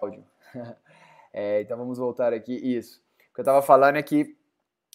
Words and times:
áudio. 0.00 0.24
é, 1.32 1.62
então 1.62 1.76
vamos 1.76 1.98
voltar 1.98 2.32
aqui. 2.32 2.54
Isso. 2.54 3.00
O 3.30 3.34
que 3.34 3.40
eu 3.40 3.42
estava 3.42 3.62
falando 3.62 3.96
é 3.96 4.02
que 4.02 4.36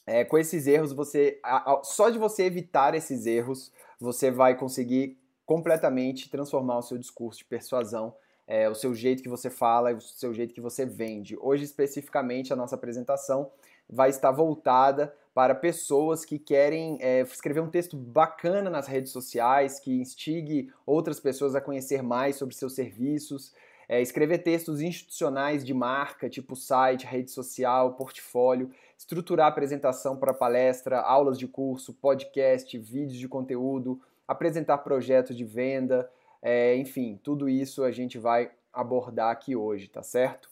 é, 0.06 0.26
com 0.26 0.38
esses 0.38 0.68
erros, 0.68 0.92
você 0.92 1.40
só 1.84 2.10
de 2.10 2.18
você 2.18 2.44
evitar 2.44 2.94
esses 2.94 3.26
erros, 3.26 3.72
você 4.00 4.30
vai 4.30 4.58
conseguir 4.58 5.18
completamente 5.46 6.30
transformar 6.30 6.78
o 6.78 6.82
seu 6.82 6.98
discurso 6.98 7.40
de 7.40 7.46
persuasão, 7.46 8.14
é, 8.46 8.70
o 8.70 8.76
seu 8.76 8.94
jeito 8.94 9.24
que 9.24 9.30
você 9.30 9.50
fala, 9.50 9.94
o 9.94 10.02
seu 10.02 10.34
jeito 10.34 10.54
que 10.54 10.62
você 10.62 10.86
vende. 10.86 11.38
Hoje, 11.40 11.64
especificamente, 11.64 12.52
a 12.52 12.56
nossa 12.56 12.76
apresentação 12.76 13.52
vai 13.90 14.10
estar 14.10 14.32
voltada 14.32 15.14
para 15.34 15.56
pessoas 15.56 16.24
que 16.24 16.38
querem 16.38 16.98
é, 17.02 17.22
escrever 17.22 17.62
um 17.62 17.70
texto 17.70 17.98
bacana 17.98 18.70
nas 18.70 18.88
redes 18.88 19.12
sociais, 19.12 19.80
que 19.80 19.92
instigue 19.92 20.72
outras 20.86 21.20
pessoas 21.20 21.56
a 21.56 21.62
conhecer 21.62 22.04
mais 22.04 22.36
sobre 22.36 22.56
seus 22.56 22.76
serviços, 22.76 23.54
é, 23.88 24.02
escrever 24.02 24.40
textos 24.40 24.82
institucionais 24.82 25.64
de 25.64 25.74
marca, 25.74 26.30
tipo 26.30 26.56
site, 26.56 27.06
rede 27.06 27.32
social, 27.32 27.94
portfólio, 27.94 28.72
estruturar 28.98 29.48
apresentação 29.48 30.18
para 30.18 30.34
palestra, 30.34 31.00
aulas 31.00 31.38
de 31.38 31.48
curso, 31.48 31.94
podcast, 31.94 32.78
vídeos 32.78 33.18
de 33.18 33.28
conteúdo, 33.28 34.02
apresentar 34.28 34.80
projetos 34.80 35.36
de 35.36 35.44
venda, 35.44 36.10
é, 36.42 36.76
enfim, 36.76 37.20
tudo 37.24 37.48
isso 37.48 37.84
a 37.84 37.92
gente 37.92 38.18
vai 38.18 38.52
abordar 38.72 39.32
aqui 39.32 39.56
hoje, 39.56 39.88
tá 39.88 40.04
certo? 40.04 40.50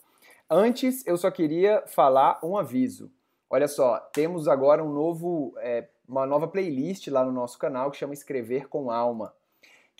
Antes, 0.50 1.06
eu 1.08 1.18
só 1.18 1.32
queria 1.32 1.84
falar 1.88 2.40
um 2.44 2.58
aviso. 2.58 3.12
Olha 3.50 3.68
só, 3.68 4.00
temos 4.14 4.48
agora 4.48 4.84
um 4.84 4.92
novo, 4.92 5.54
é, 5.58 5.88
uma 6.08 6.26
nova 6.26 6.48
playlist 6.48 7.08
lá 7.08 7.26
no 7.26 7.32
nosso 7.32 7.58
canal 7.58 7.92
que 7.92 7.98
chama 7.98 8.14
Escrever 8.14 8.68
com 8.70 8.92
Alma. 8.92 9.34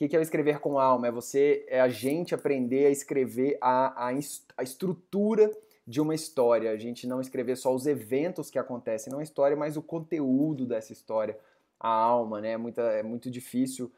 Que, 0.02 0.08
que 0.10 0.16
é 0.16 0.20
o 0.20 0.24
escrever 0.24 0.58
com 0.60 0.80
alma? 0.80 1.10
É 1.10 1.12
você, 1.12 1.64
é 1.68 1.80
a 1.80 1.88
gente 1.88 2.34
aprender 2.34 2.88
a 2.88 2.90
escrever 2.90 3.56
a, 3.62 4.08
a, 4.08 4.12
a 4.58 4.64
estrutura 4.64 5.52
de 5.86 6.02
uma 6.02 6.16
história. 6.16 6.72
A 6.72 6.76
gente 6.76 7.06
não 7.06 7.22
escrever 7.22 7.56
só 7.56 7.72
os 7.72 7.86
eventos 7.86 8.50
que 8.50 8.58
acontecem 8.58 9.14
na 9.14 9.22
história, 9.22 9.56
mas 9.56 9.78
o 9.78 9.82
conteúdo 9.84 10.66
dessa 10.66 10.92
história, 10.92 11.38
a 11.80 11.88
alma, 11.88 12.42
né? 12.42 12.54
É, 12.54 12.58
muita, 12.58 12.82
é 12.82 13.04
muito 13.04 13.30
difícil 13.30 13.92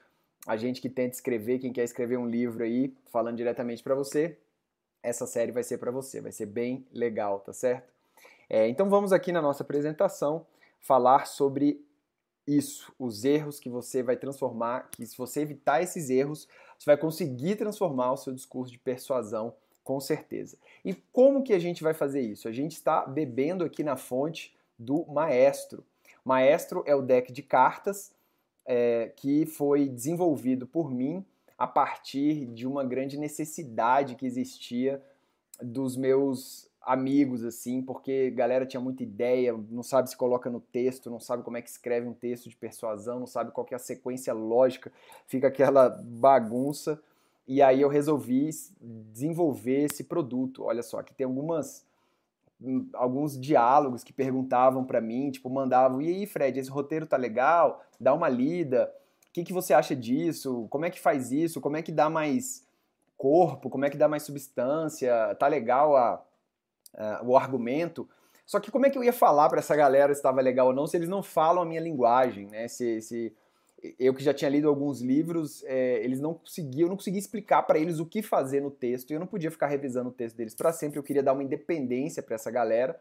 a 0.46 0.58
gente 0.58 0.81
que 0.81 0.90
tenta 0.90 1.16
escrever, 1.16 1.59
quem 1.59 1.72
quer 1.72 1.86
escrever 1.86 2.18
um 2.18 2.28
livro 2.28 2.66
aí, 2.66 2.94
falando 3.06 3.38
diretamente 3.38 3.81
para 3.81 3.96
você, 3.96 4.38
essa 5.02 5.26
série 5.26 5.54
vai 5.54 5.64
ser 5.64 5.78
para 5.78 5.90
você, 5.90 6.20
vai 6.20 6.34
ser 6.34 6.48
bem 6.48 6.86
legal, 6.92 7.40
tá 7.40 7.54
certo? 7.54 7.90
É, 8.50 8.68
então 8.68 8.90
vamos 8.90 9.14
aqui 9.14 9.31
na 9.31 9.42
nossa 9.42 9.64
apresentação 9.64 10.46
falar 10.81 11.28
sobre 11.28 11.81
isso, 12.48 12.94
os 13.00 13.24
erros 13.24 13.60
que 13.60 13.70
você 13.70 14.04
vai 14.04 14.18
transformar, 14.18 14.90
que 14.92 15.06
se 15.06 15.18
você 15.18 15.42
evitar 15.42 15.82
esses 15.82 16.10
erros, 16.10 16.48
você 16.78 16.86
vai 16.86 16.98
conseguir 16.98 17.56
transformar 17.56 18.12
o 18.14 18.18
seu 18.18 18.34
discurso 18.34 18.72
de 18.72 18.80
persuasão 18.80 19.54
com 19.84 20.00
certeza. 20.00 20.58
E 20.84 20.94
como 20.94 21.44
que 21.44 21.54
a 21.54 21.60
gente 21.60 21.84
vai 21.84 21.94
fazer 21.94 22.22
isso? 22.22 22.48
A 22.48 22.52
gente 22.52 22.74
está 22.74 23.06
bebendo 23.06 23.64
aqui 23.64 23.84
na 23.84 23.98
fonte 23.98 24.56
do 24.80 25.06
Maestro. 25.08 25.84
Maestro 26.24 26.84
é 26.86 26.96
o 26.96 27.02
deck 27.02 27.32
de 27.32 27.44
cartas 27.44 28.14
é, 28.66 29.12
que 29.16 29.46
foi 29.46 29.90
desenvolvido 29.90 30.66
por 30.66 30.90
mim 30.90 31.26
a 31.58 31.68
partir 31.68 32.46
de 32.48 32.66
uma 32.66 32.84
grande 32.84 33.18
necessidade 33.18 34.16
que 34.16 34.26
existia 34.26 35.02
dos 35.62 35.96
meus 35.96 36.70
amigos, 36.84 37.44
assim, 37.44 37.81
porque 37.81 38.30
galera 38.31 38.66
tinha 38.66 38.81
muita 38.81 39.03
ideia, 39.03 39.58
não 39.70 39.84
sabe 39.84 40.09
se 40.09 40.17
coloca 40.17 40.50
no 40.50 40.59
texto, 40.59 41.09
não 41.09 41.20
sabe 41.20 41.44
como 41.44 41.58
é 41.58 41.62
que 41.62 41.70
escreve 41.70 42.08
um 42.08 42.14
texto 42.14 42.50
de 42.50 42.56
persuasão, 42.56 43.20
não 43.20 43.28
sabe 43.28 43.52
qual 43.52 43.66
é 43.72 43.75
a 43.75 43.80
sequência 43.80 44.34
lógica, 44.34 44.92
fica 45.25 45.48
aquela 45.48 45.90
bagunça. 45.90 47.02
E 47.48 47.62
aí 47.62 47.81
eu 47.81 47.90
resolvi 47.90 48.50
desenvolver 48.81 49.86
esse 49.86 50.03
produto. 50.03 50.64
Olha 50.64 50.84
só, 50.84 51.00
aqui 51.00 51.14
tem 51.14 51.25
algumas 51.25 51.86
hum, 52.62 52.88
alguns 52.94 53.40
diálogos 53.40 54.03
que 54.03 54.14
perguntavam 54.14 54.84
para 54.84 55.02
mim, 55.02 55.31
tipo, 55.31 55.50
mandavam: 55.50 56.02
"E 56.02 56.08
aí, 56.08 56.25
Fred, 56.25 56.59
esse 56.59 56.69
roteiro 56.69 57.06
tá 57.06 57.18
legal? 57.18 57.84
Dá 58.00 58.13
uma 58.13 58.29
lida. 58.29 58.94
O 59.29 59.34
que, 59.34 59.44
que 59.44 59.53
você 59.53 59.74
acha 59.74 59.96
disso? 59.96 60.68
Como 60.69 60.85
é 60.85 60.90
que 60.90 61.00
faz 61.00 61.31
isso? 61.31 61.59
Como 61.59 61.75
é 61.75 61.81
que 61.81 61.91
dá 61.91 62.09
mais 62.09 62.66
corpo? 63.18 63.69
Como 63.69 63.85
é 63.85 63.90
que 63.90 63.97
dá 63.97 64.08
mais 64.08 64.24
substância? 64.24 65.35
Tá 65.35 65.47
legal 65.47 65.96
a 65.96 66.24
uh, 66.94 67.26
o 67.26 67.38
argumento. 67.38 68.08
Só 68.46 68.59
que 68.59 68.72
como 68.72 68.86
é 68.86 68.90
que 68.90 68.98
eu 68.98 69.04
ia 69.04 69.14
falar 69.14 69.50
para 69.50 69.59
essa 69.59 69.76
galera 69.76 70.14
se 70.14 70.20
estava 70.20 70.42
legal 70.42 70.68
ou 70.68 70.74
não 70.74 70.86
se 70.86 70.98
eles 70.98 71.09
não 71.09 71.24
falam 71.24 71.64
a 71.64 71.66
minha 71.66 71.81
linguagem, 71.81 72.48
né? 72.48 72.68
Se, 72.68 73.02
se 73.02 73.34
eu 74.00 74.14
que 74.14 74.24
já 74.24 74.34
tinha 74.34 74.50
lido 74.50 74.68
alguns 74.68 75.02
livros, 75.02 75.64
é, 75.66 76.03
eles 76.03 76.20
não 76.20 76.34
conseguiam, 76.34 76.86
eu 76.86 76.90
não 76.90 76.96
conseguia 76.96 77.20
explicar 77.20 77.64
para 77.64 77.78
eles 77.78 78.00
o 78.00 78.06
que 78.06 78.22
fazer 78.22 78.62
no 78.62 78.72
texto. 78.72 79.12
E 79.12 79.14
eu 79.14 79.20
não 79.20 79.28
podia 79.28 79.52
ficar 79.52 79.68
revisando 79.68 80.09
o 80.09 80.14
texto 80.14 80.38
deles 80.38 80.56
para 80.56 80.72
sempre. 80.72 80.98
Eu 80.98 81.03
queria 81.03 81.24
dar 81.24 81.34
uma 81.34 81.44
independência 81.44 82.24
para 82.24 82.36
essa 82.36 82.50
galera. 82.50 83.00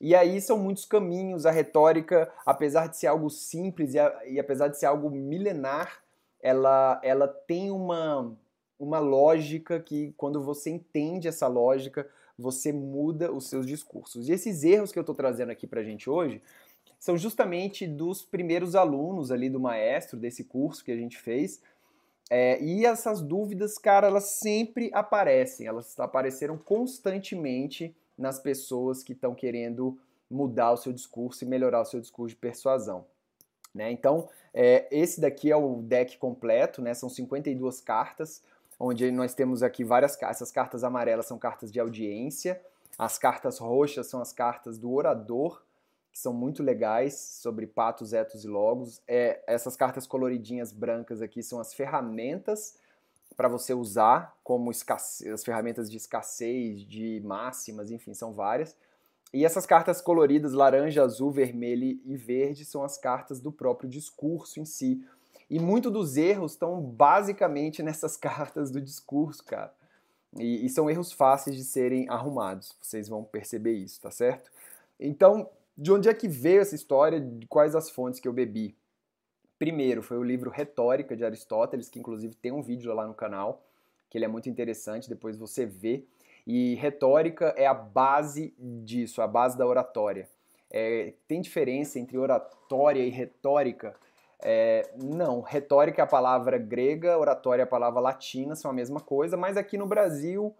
E 0.00 0.14
aí 0.14 0.40
são 0.40 0.58
muitos 0.58 0.84
caminhos. 0.84 1.46
A 1.46 1.50
retórica, 1.50 2.30
apesar 2.44 2.88
de 2.88 2.96
ser 2.96 3.06
algo 3.06 3.30
simples 3.30 3.94
e, 3.94 3.98
a, 3.98 4.22
e 4.26 4.40
apesar 4.40 4.68
de 4.68 4.78
ser 4.78 4.86
algo 4.86 5.10
milenar, 5.10 6.02
ela, 6.40 7.00
ela 7.02 7.28
tem 7.28 7.70
uma, 7.70 8.36
uma 8.78 8.98
lógica 8.98 9.80
que, 9.80 10.12
quando 10.16 10.42
você 10.42 10.70
entende 10.70 11.28
essa 11.28 11.46
lógica, 11.46 12.08
você 12.38 12.72
muda 12.72 13.32
os 13.32 13.48
seus 13.48 13.66
discursos. 13.66 14.28
E 14.28 14.32
esses 14.32 14.62
erros 14.62 14.92
que 14.92 14.98
eu 14.98 15.02
estou 15.02 15.14
trazendo 15.14 15.50
aqui 15.50 15.66
para 15.66 15.80
a 15.80 15.84
gente 15.84 16.08
hoje 16.08 16.40
são 16.98 17.16
justamente 17.16 17.86
dos 17.86 18.22
primeiros 18.22 18.74
alunos 18.74 19.30
ali 19.30 19.50
do 19.50 19.60
maestro, 19.60 20.18
desse 20.18 20.44
curso 20.44 20.84
que 20.84 20.92
a 20.92 20.96
gente 20.96 21.18
fez. 21.18 21.60
É, 22.30 22.62
e 22.62 22.84
essas 22.84 23.20
dúvidas, 23.20 23.78
cara, 23.78 24.06
elas 24.06 24.38
sempre 24.40 24.90
aparecem, 24.92 25.66
elas 25.66 25.98
apareceram 25.98 26.58
constantemente 26.58 27.94
nas 28.16 28.38
pessoas 28.38 29.02
que 29.02 29.12
estão 29.12 29.34
querendo 29.34 29.98
mudar 30.30 30.72
o 30.72 30.76
seu 30.76 30.92
discurso 30.92 31.44
e 31.44 31.46
melhorar 31.46 31.80
o 31.80 31.84
seu 31.84 32.00
discurso 32.00 32.34
de 32.34 32.40
persuasão. 32.40 33.06
Né? 33.74 33.90
Então, 33.90 34.28
é, 34.52 34.86
esse 34.90 35.20
daqui 35.20 35.50
é 35.50 35.56
o 35.56 35.80
deck 35.82 36.18
completo, 36.18 36.82
né? 36.82 36.92
são 36.94 37.08
52 37.08 37.80
cartas 37.80 38.42
onde 38.78 39.10
nós 39.10 39.34
temos 39.34 39.62
aqui 39.62 39.82
várias. 39.82 40.20
Essas 40.22 40.50
cartas 40.50 40.84
amarelas 40.84 41.26
são 41.26 41.38
cartas 41.38 41.72
de 41.72 41.80
audiência, 41.80 42.60
as 42.98 43.18
cartas 43.18 43.58
roxas 43.58 44.06
são 44.06 44.20
as 44.20 44.32
cartas 44.32 44.78
do 44.78 44.92
orador, 44.92 45.62
que 46.10 46.18
são 46.18 46.32
muito 46.32 46.62
legais, 46.62 47.14
sobre 47.14 47.66
patos, 47.66 48.12
etos 48.12 48.44
e 48.44 48.48
logos. 48.48 49.00
É, 49.06 49.42
essas 49.46 49.76
cartas 49.76 50.06
coloridinhas 50.06 50.72
brancas 50.72 51.22
aqui 51.22 51.42
são 51.42 51.60
as 51.60 51.74
ferramentas 51.74 52.76
para 53.36 53.48
você 53.48 53.72
usar, 53.72 54.36
como 54.42 54.70
as 54.70 55.44
ferramentas 55.44 55.88
de 55.88 55.96
escassez, 55.96 56.80
de 56.80 57.20
máximas, 57.24 57.90
enfim, 57.90 58.12
são 58.12 58.32
várias. 58.32 58.76
E 59.32 59.44
essas 59.44 59.66
cartas 59.66 60.00
coloridas, 60.00 60.52
laranja, 60.52 61.02
azul, 61.02 61.30
vermelho 61.30 62.00
e 62.04 62.16
verde, 62.16 62.64
são 62.64 62.82
as 62.82 62.96
cartas 62.98 63.40
do 63.40 63.52
próprio 63.52 63.88
discurso 63.88 64.58
em 64.58 64.64
si, 64.64 65.06
e 65.50 65.58
muito 65.58 65.90
dos 65.90 66.16
erros 66.16 66.52
estão 66.52 66.80
basicamente 66.80 67.82
nessas 67.82 68.16
cartas 68.18 68.70
do 68.70 68.80
discurso, 68.80 69.44
cara. 69.44 69.72
E, 70.36 70.66
e, 70.66 70.68
são 70.68 70.90
erros 70.90 71.10
fáceis 71.10 71.56
de 71.56 71.64
serem 71.64 72.08
arrumados. 72.08 72.76
Vocês 72.82 73.08
vão 73.08 73.24
perceber 73.24 73.72
isso, 73.72 74.00
tá 74.00 74.10
certo? 74.10 74.50
Então, 75.00 75.48
de 75.76 75.90
onde 75.90 76.08
é 76.08 76.14
que 76.14 76.28
veio 76.28 76.60
essa 76.60 76.74
história? 76.74 77.18
De 77.18 77.46
quais 77.46 77.74
as 77.74 77.88
fontes 77.88 78.20
que 78.20 78.28
eu 78.28 78.32
bebi? 78.32 78.76
Primeiro, 79.58 80.02
foi 80.02 80.18
o 80.18 80.22
livro 80.22 80.50
Retórica 80.50 81.16
de 81.16 81.24
Aristóteles, 81.24 81.88
que 81.88 81.98
inclusive 81.98 82.34
tem 82.34 82.52
um 82.52 82.62
vídeo 82.62 82.92
lá 82.94 83.06
no 83.06 83.14
canal, 83.14 83.64
que 84.10 84.18
ele 84.18 84.24
é 84.24 84.28
muito 84.28 84.50
interessante, 84.50 85.08
depois 85.08 85.36
você 85.36 85.64
vê. 85.64 86.04
E 86.46 86.74
retórica 86.76 87.54
é 87.56 87.66
a 87.66 87.74
base 87.74 88.54
disso, 88.58 89.20
a 89.22 89.26
base 89.26 89.56
da 89.56 89.66
oratória. 89.66 90.28
É, 90.70 91.14
tem 91.26 91.40
diferença 91.40 91.98
entre 91.98 92.18
oratória 92.18 93.02
e 93.02 93.08
retórica 93.08 93.96
é, 94.40 94.90
não, 95.02 95.40
retórica 95.40 96.02
é 96.02 96.04
a 96.04 96.06
palavra 96.06 96.58
grega, 96.58 97.18
oratória 97.18 97.62
é 97.62 97.64
a 97.64 97.66
palavra 97.66 98.00
latina, 98.00 98.54
são 98.54 98.70
a 98.70 98.74
mesma 98.74 99.00
coisa, 99.00 99.36
mas 99.36 99.56
aqui 99.56 99.76
no 99.76 99.86
Brasil 99.86 100.54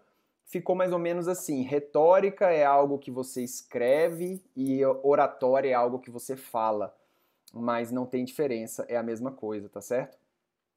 ficou 0.45 0.75
mais 0.75 0.91
ou 0.91 0.99
menos 0.99 1.27
assim: 1.27 1.61
retórica 1.61 2.49
é 2.49 2.65
algo 2.65 2.97
que 2.97 3.11
você 3.11 3.41
escreve 3.41 4.43
e 4.55 4.83
oratória 4.85 5.69
é 5.69 5.73
algo 5.73 5.99
que 5.99 6.11
você 6.11 6.35
fala, 6.35 6.93
mas 7.53 7.91
não 7.91 8.05
tem 8.05 8.25
diferença, 8.25 8.85
é 8.89 8.97
a 8.97 9.03
mesma 9.03 9.31
coisa, 9.31 9.69
tá 9.69 9.81
certo? 9.81 10.17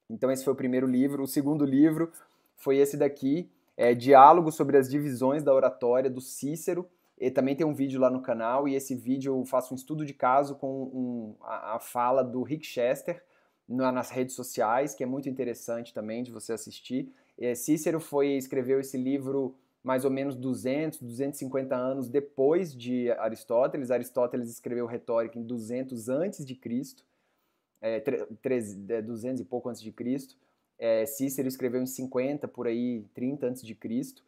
Então, 0.09 0.31
esse 0.31 0.45
foi 0.45 0.53
o 0.53 0.57
primeiro 0.57 0.87
livro. 0.87 1.23
O 1.23 1.27
segundo 1.27 1.65
livro 1.65 2.13
foi 2.57 2.77
esse 2.77 2.97
daqui, 2.97 3.51
é 3.77 3.95
Diálogo 3.95 4.53
sobre 4.53 4.77
as 4.77 4.89
Divisões 4.89 5.43
da 5.43 5.55
Oratória, 5.55 6.11
do 6.11 6.21
Cícero. 6.21 6.89
E 7.19 7.31
também 7.31 7.55
tem 7.55 7.67
um 7.67 7.75
vídeo 7.75 8.01
lá 8.01 8.11
no 8.11 8.21
canal, 8.21 8.67
e 8.67 8.75
esse 8.75 8.95
vídeo 8.95 9.39
eu 9.39 9.45
faço 9.45 9.73
um 9.73 9.77
estudo 9.77 10.05
de 10.05 10.15
caso 10.15 10.57
com 10.57 10.83
um, 10.85 11.35
a, 11.43 11.77
a, 11.77 11.79
fala 11.79 12.23
do 12.23 12.43
Rick 12.43 12.67
Chester 12.67 13.23
na, 13.69 13.93
nas 13.93 14.11
redes 14.11 14.35
sociais, 14.35 14.95
que 14.95 15.03
é 15.05 15.07
muito 15.07 15.29
interessante 15.29 15.95
também 15.95 16.23
de 16.23 16.31
você 16.31 16.53
assistir. 16.53 17.13
É, 17.39 17.55
Cícero 17.55 18.01
foi 18.01 18.29
escreveu 18.33 18.81
esse 18.81 18.97
livro 18.97 19.55
mais 19.83 20.05
ou 20.05 20.11
menos 20.11 20.37
200, 20.37 21.01
250 21.01 21.75
anos 21.75 22.09
depois 22.09 22.75
de 22.75 23.11
Aristóteles. 23.13 23.91
Aristóteles 23.91 24.49
escreveu 24.51 24.87
Retórica 24.87 25.39
em 25.39 25.43
200 25.43 26.09
antes 26.09 26.45
de 26.45 26.55
Cristo, 26.55 27.05
é, 27.81 28.01
200 29.03 29.41
é, 29.41 29.43
e 29.43 29.47
pouco 29.47 29.69
antes 29.69 29.83
de 29.83 29.91
Cristo. 29.91 30.37
É, 30.79 31.05
Cícero 31.07 31.49
escreveu 31.49 31.83
em 31.83 31.87
50, 31.87 32.47
por 32.49 32.67
aí, 32.67 33.05
30 33.15 33.47
antes 33.47 33.63
de 33.63 33.75
Cristo. 33.75 34.23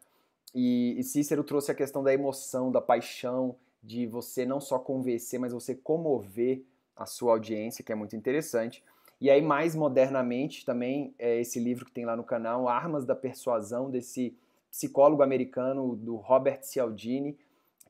E, 0.55 0.95
e 0.99 1.03
Cícero 1.03 1.43
trouxe 1.43 1.73
a 1.73 1.75
questão 1.75 2.03
da 2.03 2.15
emoção, 2.15 2.71
da 2.71 2.81
paixão, 2.81 3.57
de 3.83 4.07
você 4.07 4.47
não 4.47 4.61
só 4.61 4.79
convencer, 4.79 5.39
mas 5.39 5.53
você 5.53 5.75
comover 5.75 6.63
a 6.97 7.07
sua 7.07 7.33
audiência, 7.33 7.85
que 7.85 7.93
é 7.93 7.95
muito 7.95 8.15
interessante. 8.15 8.83
E 9.21 9.31
aí, 9.31 9.43
mais 9.43 9.75
modernamente, 9.75 10.65
também, 10.65 11.15
é 11.19 11.41
esse 11.41 11.59
livro 11.59 11.85
que 11.85 11.93
tem 11.93 12.05
lá 12.05 12.17
no 12.17 12.25
canal, 12.25 12.69
Armas 12.69 13.05
da 13.05 13.15
Persuasão, 13.15 13.91
desse 13.91 14.37
psicólogo 14.71 15.23
americano, 15.23 15.95
do 15.97 16.17
Robert 16.17 16.63
Cialdini, 16.63 17.37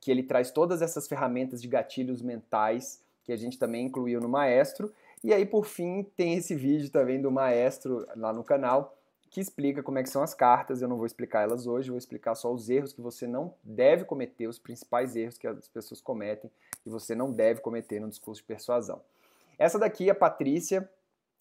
que 0.01 0.11
ele 0.11 0.23
traz 0.23 0.51
todas 0.51 0.83
essas 0.83 1.09
ferramentas 1.09 1.63
de 1.63 1.69
gatilhos 1.69 2.21
mentais, 2.21 3.03
que 3.25 3.33
a 3.33 3.37
gente 3.37 3.59
também 3.59 3.87
incluiu 3.87 4.21
no 4.21 4.29
Maestro. 4.29 4.93
E 5.23 5.33
aí, 5.33 5.47
por 5.47 5.65
fim, 5.65 6.03
tem 6.17 6.35
esse 6.35 6.55
vídeo 6.55 6.91
também 6.91 7.21
do 7.21 7.31
Maestro 7.31 8.07
lá 8.15 8.33
no 8.33 8.45
canal, 8.45 8.97
que 9.35 9.41
explica 9.41 9.83
como 9.83 9.99
é 9.99 10.03
que 10.05 10.09
são 10.09 10.23
as 10.23 10.33
cartas. 10.33 10.81
Eu 10.81 10.87
não 10.87 10.97
vou 10.97 11.07
explicar 11.07 11.43
elas 11.43 11.67
hoje, 11.67 11.91
vou 11.91 11.99
explicar 11.99 12.37
só 12.37 12.53
os 12.55 12.71
erros 12.71 12.93
que 12.93 13.01
você 13.01 13.27
não 13.27 13.53
deve 13.65 14.05
cometer, 14.05 14.47
os 14.47 14.61
principais 14.61 15.17
erros 15.17 15.37
que 15.37 15.49
as 15.49 15.67
pessoas 15.67 16.01
cometem 16.01 16.49
e 16.87 16.89
você 16.89 17.17
não 17.17 17.33
deve 17.33 17.61
cometer 17.61 17.99
no 17.99 18.09
discurso 18.09 18.43
de 18.43 18.47
persuasão. 18.47 19.01
Essa 19.59 19.77
daqui, 19.77 20.09
a 20.09 20.15
Patrícia, 20.15 20.89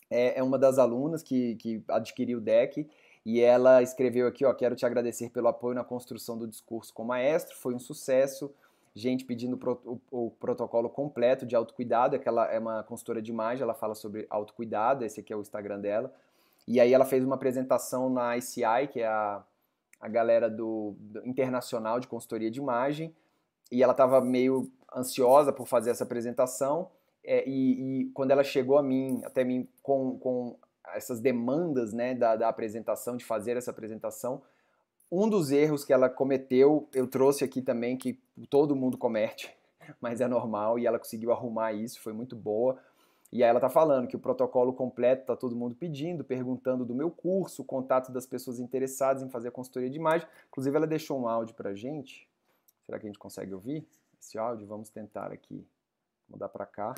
é, 0.10 0.40
é 0.40 0.44
uma 0.44 0.57
das 0.57 0.80
alunas 0.80 1.22
que, 1.22 1.56
que 1.57 1.84
adquiriu 1.88 2.40
o 2.40 2.42
deck 2.42 2.90
e 3.24 3.40
ela 3.40 3.84
escreveu 3.84 4.25
aqui, 4.25 4.44
ó, 4.44 4.51
quero 4.56 4.75
te 4.75 4.88
agradecer 4.88 5.30
pelo 5.30 5.48
apoio 5.48 5.75
na 5.75 5.84
construção 5.84 6.36
do 6.36 6.48
discurso 6.48 6.92
com 6.92 7.04
o 7.04 7.07
maestro, 7.07 7.56
foi 7.57 7.75
um 7.75 7.80
sucesso. 7.80 8.51
Gente 8.95 9.24
pedindo 9.24 9.56
o, 9.86 10.01
o, 10.12 10.31
protocolo 10.31 10.90
completo 10.90 11.45
de 11.45 11.56
autocuidado, 11.56 12.16
é 12.16 12.19
que 12.19 12.28
ela 12.28 12.51
é 12.51 12.57
uma 12.57 12.81
consultora 12.81 13.22
de 13.22 13.30
imagem, 13.30 13.62
ela 13.62 13.75
fala 13.75 13.94
sobre 13.94 14.25
autocuidado, 14.31 15.06
esse 15.06 15.19
aqui 15.19 15.31
é 15.31 15.36
o 15.36 15.42
Instagram 15.42 15.80
dela. 15.80 16.12
E 16.68 16.80
aí 16.80 16.94
ela 16.94 17.06
fez 17.06 17.24
uma 17.24 17.36
apresentação 17.36 18.10
na 18.10 18.38
ICI, 18.38 18.88
que 18.92 19.01
é 19.01 19.07
a, 19.07 19.44
a 20.00 20.07
galera 20.07 20.50
do, 20.50 20.95
do 20.98 21.27
internacional 21.27 22.00
de 22.00 22.07
consultoria 22.07 22.50
de 22.50 22.60
imagem, 22.60 23.13
e 23.71 23.83
ela 23.83 23.92
estava 23.92 24.21
meio 24.21 24.71
ansiosa 24.95 25.51
por 25.51 25.68
fazer 25.68 25.92
essa 25.92 26.04
apresentação. 26.04 26.89
É, 27.24 27.48
e, 27.48 28.01
e, 28.01 28.06
quando 28.12 28.31
ela 28.31 28.44
chegou 28.44 28.77
a 28.77 28.83
mim, 28.83 29.21
até 29.24 29.44
mim, 29.44 29.68
com, 29.81 30.18
com 30.19 30.57
essas 30.94 31.19
demandas 31.19 31.94
né, 31.94 32.13
da, 32.13 32.36
da 32.36 32.50
apresentação, 32.50 33.18
de 33.18 33.25
fazer 33.25 33.57
essa 33.57 33.71
apresentação, 33.71 34.42
um 35.12 35.30
dos 35.30 35.51
erros 35.51 35.86
que 35.86 35.94
ela 35.94 36.09
cometeu, 36.09 36.89
eu 36.94 37.07
trouxe 37.07 37.44
aqui 37.44 37.62
também, 37.62 37.98
que 37.98 38.19
todo 38.50 38.75
mundo 38.75 38.98
comete, 38.98 39.56
mas 40.01 40.21
é 40.21 40.27
normal, 40.27 40.77
e 40.80 40.86
ela 40.86 41.00
conseguiu 41.00 41.31
arrumar 41.31 41.74
isso, 41.74 42.01
foi 42.01 42.13
muito 42.13 42.36
boa. 42.36 42.77
E 43.33 43.44
aí 43.44 43.50
ela 43.50 43.59
tá 43.59 43.68
falando 43.68 44.07
que 44.07 44.15
o 44.15 44.19
protocolo 44.19 44.71
completo 44.71 45.25
tá 45.25 45.35
todo 45.35 45.56
mundo 45.56 45.74
pedindo, 45.74 46.24
perguntando 46.24 46.85
do 46.85 46.94
meu 46.94 47.09
curso, 47.09 47.63
o 47.63 47.65
contato 47.65 48.12
das 48.12 48.27
pessoas 48.27 48.59
interessadas 48.59 49.24
em 49.24 49.30
fazer 49.30 49.47
a 49.47 49.51
consultoria 49.51 49.89
de 49.89 49.97
imagem. 49.97 50.27
Inclusive 50.50 50.77
ela 50.77 50.85
deixou 50.85 51.19
um 51.19 51.27
áudio 51.27 51.56
pra 51.56 51.74
gente. 51.74 52.30
Será 52.85 53.00
que 53.00 53.07
a 53.07 53.09
gente 53.09 53.18
consegue 53.18 53.51
ouvir 53.51 53.88
esse 54.21 54.38
áudio? 54.38 54.68
Vamos 54.68 54.91
tentar 54.91 55.31
aqui 55.31 55.65
mudar 56.30 56.47
para 56.47 56.68
cá. 56.68 56.94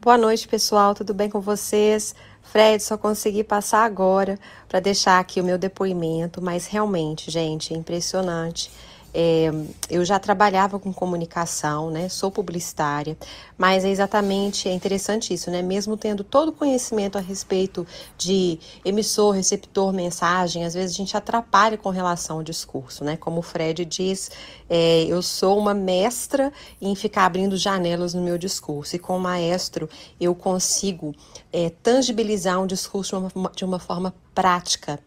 Boa 0.00 0.18
noite, 0.18 0.48
pessoal. 0.48 0.96
Tudo 0.96 1.14
bem 1.14 1.30
com 1.30 1.40
vocês? 1.40 2.12
Fred, 2.40 2.82
só 2.82 2.98
consegui 2.98 3.44
passar 3.44 3.84
agora 3.84 4.36
para 4.68 4.80
deixar 4.80 5.20
aqui 5.20 5.40
o 5.40 5.44
meu 5.44 5.56
depoimento, 5.56 6.42
mas 6.42 6.66
realmente, 6.66 7.30
gente, 7.30 7.72
é 7.72 7.76
impressionante 7.76 8.68
é, 9.14 9.50
eu 9.90 10.04
já 10.04 10.18
trabalhava 10.18 10.78
com 10.78 10.92
comunicação, 10.92 11.90
né? 11.90 12.08
Sou 12.08 12.30
publicitária, 12.30 13.16
mas 13.58 13.84
é 13.84 13.90
exatamente 13.90 14.68
é 14.68 14.72
interessante 14.72 15.34
isso, 15.34 15.50
né? 15.50 15.60
Mesmo 15.60 15.96
tendo 15.96 16.24
todo 16.24 16.48
o 16.48 16.52
conhecimento 16.52 17.18
a 17.18 17.20
respeito 17.20 17.86
de 18.16 18.58
emissor, 18.84 19.32
receptor, 19.32 19.92
mensagem, 19.92 20.64
às 20.64 20.74
vezes 20.74 20.94
a 20.94 20.96
gente 20.96 21.16
atrapalha 21.16 21.76
com 21.76 21.90
relação 21.90 22.36
ao 22.38 22.42
discurso, 22.42 23.04
né? 23.04 23.16
Como 23.16 23.40
o 23.40 23.42
Fred 23.42 23.84
diz, 23.84 24.30
é, 24.68 25.04
eu 25.04 25.20
sou 25.20 25.58
uma 25.58 25.74
mestra 25.74 26.52
em 26.80 26.94
ficar 26.94 27.26
abrindo 27.26 27.56
janelas 27.56 28.14
no 28.14 28.22
meu 28.22 28.38
discurso 28.38 28.96
e 28.96 28.98
com 28.98 29.16
o 29.16 29.20
maestro 29.20 29.88
eu 30.18 30.34
consigo 30.34 31.14
é, 31.52 31.70
tangibilizar 31.82 32.60
um 32.60 32.66
discurso 32.66 33.20
de 33.28 33.38
uma, 33.38 33.52
de 33.54 33.64
uma 33.64 33.78
forma 33.78 34.14
prática. 34.34 34.98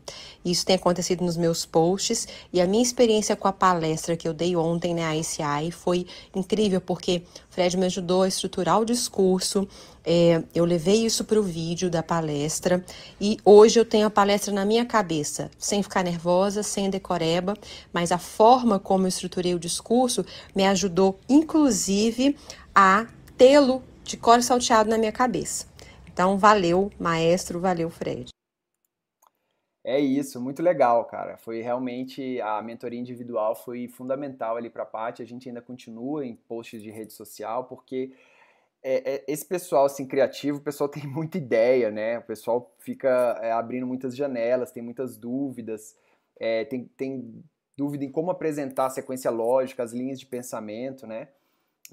Isso 0.44 0.66
tem 0.66 0.76
acontecido 0.76 1.24
nos 1.24 1.36
meus 1.36 1.66
posts 1.66 2.28
e 2.54 2.62
a 2.62 2.68
minha 2.68 2.84
experiência 2.84 3.36
com 3.36 3.48
a 3.48 3.54
palestra 3.54 4.16
que 4.16 4.28
eu 4.28 4.34
dei 4.34 4.56
ontem 4.56 4.94
na 4.94 5.10
né, 5.10 5.18
ICI 5.18 5.72
foi 5.72 6.06
incrível 6.36 6.80
porque 6.80 7.24
Fred 7.50 7.76
me 7.76 7.88
ajudou 7.88 8.22
a 8.22 8.28
estruturar 8.28 8.80
o 8.80 8.86
discurso. 8.86 9.68
É, 10.04 10.44
eu 10.54 10.64
levei 10.64 11.04
isso 11.04 11.24
para 11.24 11.40
o 11.40 11.44
vídeo 11.44 11.90
da 11.90 12.04
palestra 12.04 12.86
e 13.20 13.38
hoje 13.44 13.80
eu 13.80 13.86
tenho 13.86 14.06
a 14.06 14.12
palestra 14.12 14.54
na 14.54 14.64
minha 14.64 14.86
cabeça, 14.86 15.50
sem 15.58 15.82
ficar 15.82 16.04
nervosa, 16.04 16.62
sem 16.62 16.92
decoreba, 16.92 17.56
mas 17.92 18.12
a 18.12 18.20
forma 18.20 18.78
como 18.78 19.06
eu 19.06 19.10
estruturei 19.10 19.56
o 19.56 19.60
discurso 19.60 20.24
me 20.56 20.64
ajudou, 20.68 21.20
inclusive, 21.28 22.38
a 22.74 23.08
tê-lo 23.36 23.82
de 24.04 24.16
cor 24.16 24.44
salteado 24.44 24.92
na 24.92 24.98
minha 24.98 25.12
cabeça. 25.12 25.66
Então, 26.08 26.38
valeu, 26.38 26.92
maestro, 27.00 27.60
valeu, 27.60 27.90
Fred. 27.90 28.30
É 29.88 30.00
isso, 30.00 30.42
muito 30.42 30.64
legal, 30.64 31.06
cara. 31.06 31.38
Foi 31.38 31.62
realmente 31.62 32.42
a 32.42 32.60
mentoria 32.60 33.00
individual 33.00 33.56
foi 33.56 33.88
fundamental 33.88 34.58
ali 34.58 34.68
para 34.68 34.82
a 34.82 34.86
parte. 34.86 35.22
A 35.22 35.26
gente 35.26 35.48
ainda 35.48 35.62
continua 35.62 36.26
em 36.26 36.36
posts 36.36 36.82
de 36.82 36.90
rede 36.90 37.14
social 37.14 37.66
porque 37.66 38.12
é, 38.82 39.18
é, 39.18 39.26
esse 39.28 39.46
pessoal 39.46 39.86
assim 39.86 40.08
criativo, 40.08 40.58
o 40.58 40.62
pessoal 40.62 40.90
tem 40.90 41.06
muita 41.06 41.38
ideia, 41.38 41.92
né? 41.92 42.18
O 42.18 42.24
pessoal 42.24 42.74
fica 42.80 43.40
é, 43.44 43.52
abrindo 43.52 43.86
muitas 43.86 44.16
janelas, 44.16 44.72
tem 44.72 44.82
muitas 44.82 45.18
dúvidas, 45.18 45.96
é, 46.40 46.66
tem, 46.66 46.86
tem 46.98 47.44
dúvida 47.78 48.04
em 48.04 48.12
como 48.12 48.32
apresentar 48.32 48.88
a 48.88 48.90
sequência 48.90 49.30
lógica, 49.30 49.84
as 49.84 49.94
linhas 49.94 50.20
de 50.20 50.26
pensamento, 50.26 51.06
né? 51.06 51.28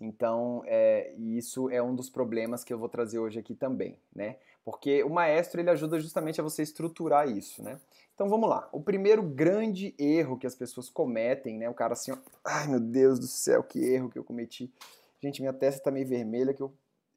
Então, 0.00 0.62
é, 0.64 1.12
isso 1.18 1.68
é 1.68 1.82
um 1.82 1.94
dos 1.94 2.08
problemas 2.08 2.64
que 2.64 2.72
eu 2.72 2.78
vou 2.78 2.88
trazer 2.88 3.18
hoje 3.18 3.38
aqui 3.38 3.54
também, 3.54 3.98
né? 4.14 4.36
Porque 4.64 5.02
o 5.02 5.10
maestro 5.10 5.60
ele 5.60 5.70
ajuda 5.70 5.98
justamente 5.98 6.40
a 6.40 6.44
você 6.44 6.62
estruturar 6.62 7.28
isso, 7.28 7.62
né? 7.62 7.80
Então 8.14 8.28
vamos 8.28 8.48
lá. 8.48 8.68
O 8.70 8.80
primeiro 8.80 9.22
grande 9.22 9.94
erro 9.98 10.38
que 10.38 10.46
as 10.46 10.54
pessoas 10.54 10.88
cometem, 10.88 11.58
né? 11.58 11.68
O 11.68 11.74
cara 11.74 11.94
assim, 11.94 12.12
ó, 12.12 12.18
ai 12.44 12.68
meu 12.68 12.78
Deus 12.78 13.18
do 13.18 13.26
céu, 13.26 13.62
que 13.62 13.80
erro 13.80 14.08
que 14.08 14.18
eu 14.18 14.24
cometi. 14.24 14.72
Gente, 15.20 15.40
minha 15.40 15.52
testa 15.52 15.84
tá 15.84 15.90
meio 15.90 16.06
vermelha, 16.06 16.54
que 16.54 16.62
eu, 16.62 16.72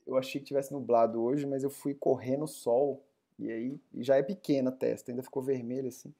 eu 0.07 0.17
achei 0.17 0.41
que 0.41 0.47
tivesse 0.47 0.73
nublado 0.73 1.21
hoje, 1.21 1.45
mas 1.45 1.63
eu 1.63 1.69
fui 1.69 1.93
correr 1.93 2.37
no 2.37 2.47
sol 2.47 3.03
e 3.37 3.51
aí 3.51 3.79
já 3.95 4.15
é 4.15 4.23
pequena 4.23 4.69
a 4.69 4.73
testa, 4.73 5.11
ainda 5.11 5.21
ficou 5.21 5.43
vermelha 5.43 5.89
assim. 5.89 6.13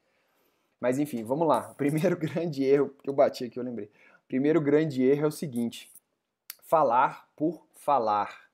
Mas 0.80 1.00
enfim, 1.00 1.24
vamos 1.24 1.48
lá. 1.48 1.72
O 1.72 1.76
primeiro 1.76 2.18
grande 2.18 2.64
erro 2.64 2.94
que 3.02 3.10
eu 3.10 3.14
bati 3.14 3.46
aqui, 3.46 3.58
eu 3.58 3.64
lembrei. 3.64 3.88
O 3.88 4.28
primeiro 4.28 4.62
grande 4.62 5.04
erro 5.04 5.26
é 5.26 5.28
o 5.28 5.32
seguinte: 5.32 5.92
falar 6.64 7.28
por 7.36 7.66
falar. 7.74 8.45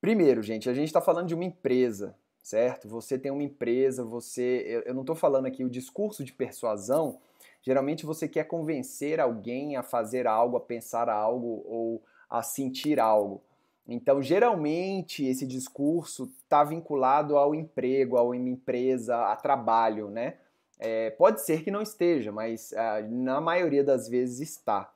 Primeiro, 0.00 0.42
gente, 0.42 0.68
a 0.68 0.74
gente 0.74 0.86
está 0.86 1.00
falando 1.00 1.28
de 1.28 1.34
uma 1.34 1.44
empresa, 1.44 2.14
certo? 2.42 2.88
Você 2.88 3.18
tem 3.18 3.32
uma 3.32 3.42
empresa, 3.42 4.04
você. 4.04 4.82
Eu 4.86 4.94
não 4.94 5.02
estou 5.02 5.16
falando 5.16 5.46
aqui 5.46 5.64
o 5.64 5.70
discurso 5.70 6.22
de 6.24 6.32
persuasão. 6.32 7.18
Geralmente 7.62 8.06
você 8.06 8.28
quer 8.28 8.44
convencer 8.44 9.18
alguém 9.18 9.76
a 9.76 9.82
fazer 9.82 10.26
algo, 10.26 10.56
a 10.56 10.60
pensar 10.60 11.08
algo 11.08 11.64
ou 11.66 12.02
a 12.30 12.42
sentir 12.42 13.00
algo. 13.00 13.42
Então, 13.88 14.20
geralmente, 14.20 15.24
esse 15.24 15.46
discurso 15.46 16.30
está 16.42 16.64
vinculado 16.64 17.36
ao 17.36 17.54
emprego, 17.54 18.16
a 18.16 18.22
uma 18.22 18.36
empresa, 18.36 19.16
a 19.26 19.36
trabalho, 19.36 20.10
né? 20.10 20.34
É, 20.78 21.10
pode 21.10 21.40
ser 21.40 21.62
que 21.62 21.70
não 21.70 21.80
esteja, 21.80 22.30
mas 22.30 22.72
ah, 22.74 23.00
na 23.08 23.40
maioria 23.40 23.82
das 23.82 24.08
vezes 24.08 24.40
está. 24.40 24.92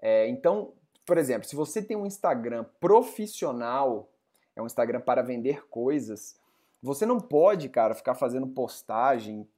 É, 0.00 0.28
então, 0.28 0.72
por 1.04 1.18
exemplo, 1.18 1.48
se 1.48 1.56
você 1.56 1.82
tem 1.82 1.96
um 1.96 2.06
Instagram 2.06 2.64
profissional, 2.78 4.08
é 4.56 4.62
um 4.62 4.66
Instagram 4.66 5.00
para 5.00 5.22
vender 5.22 5.66
coisas, 5.68 6.36
você 6.82 7.06
não 7.06 7.18
pode, 7.18 7.68
cara, 7.68 7.94
ficar 7.94 8.14
fazendo 8.14 8.46
postagem 8.46 9.48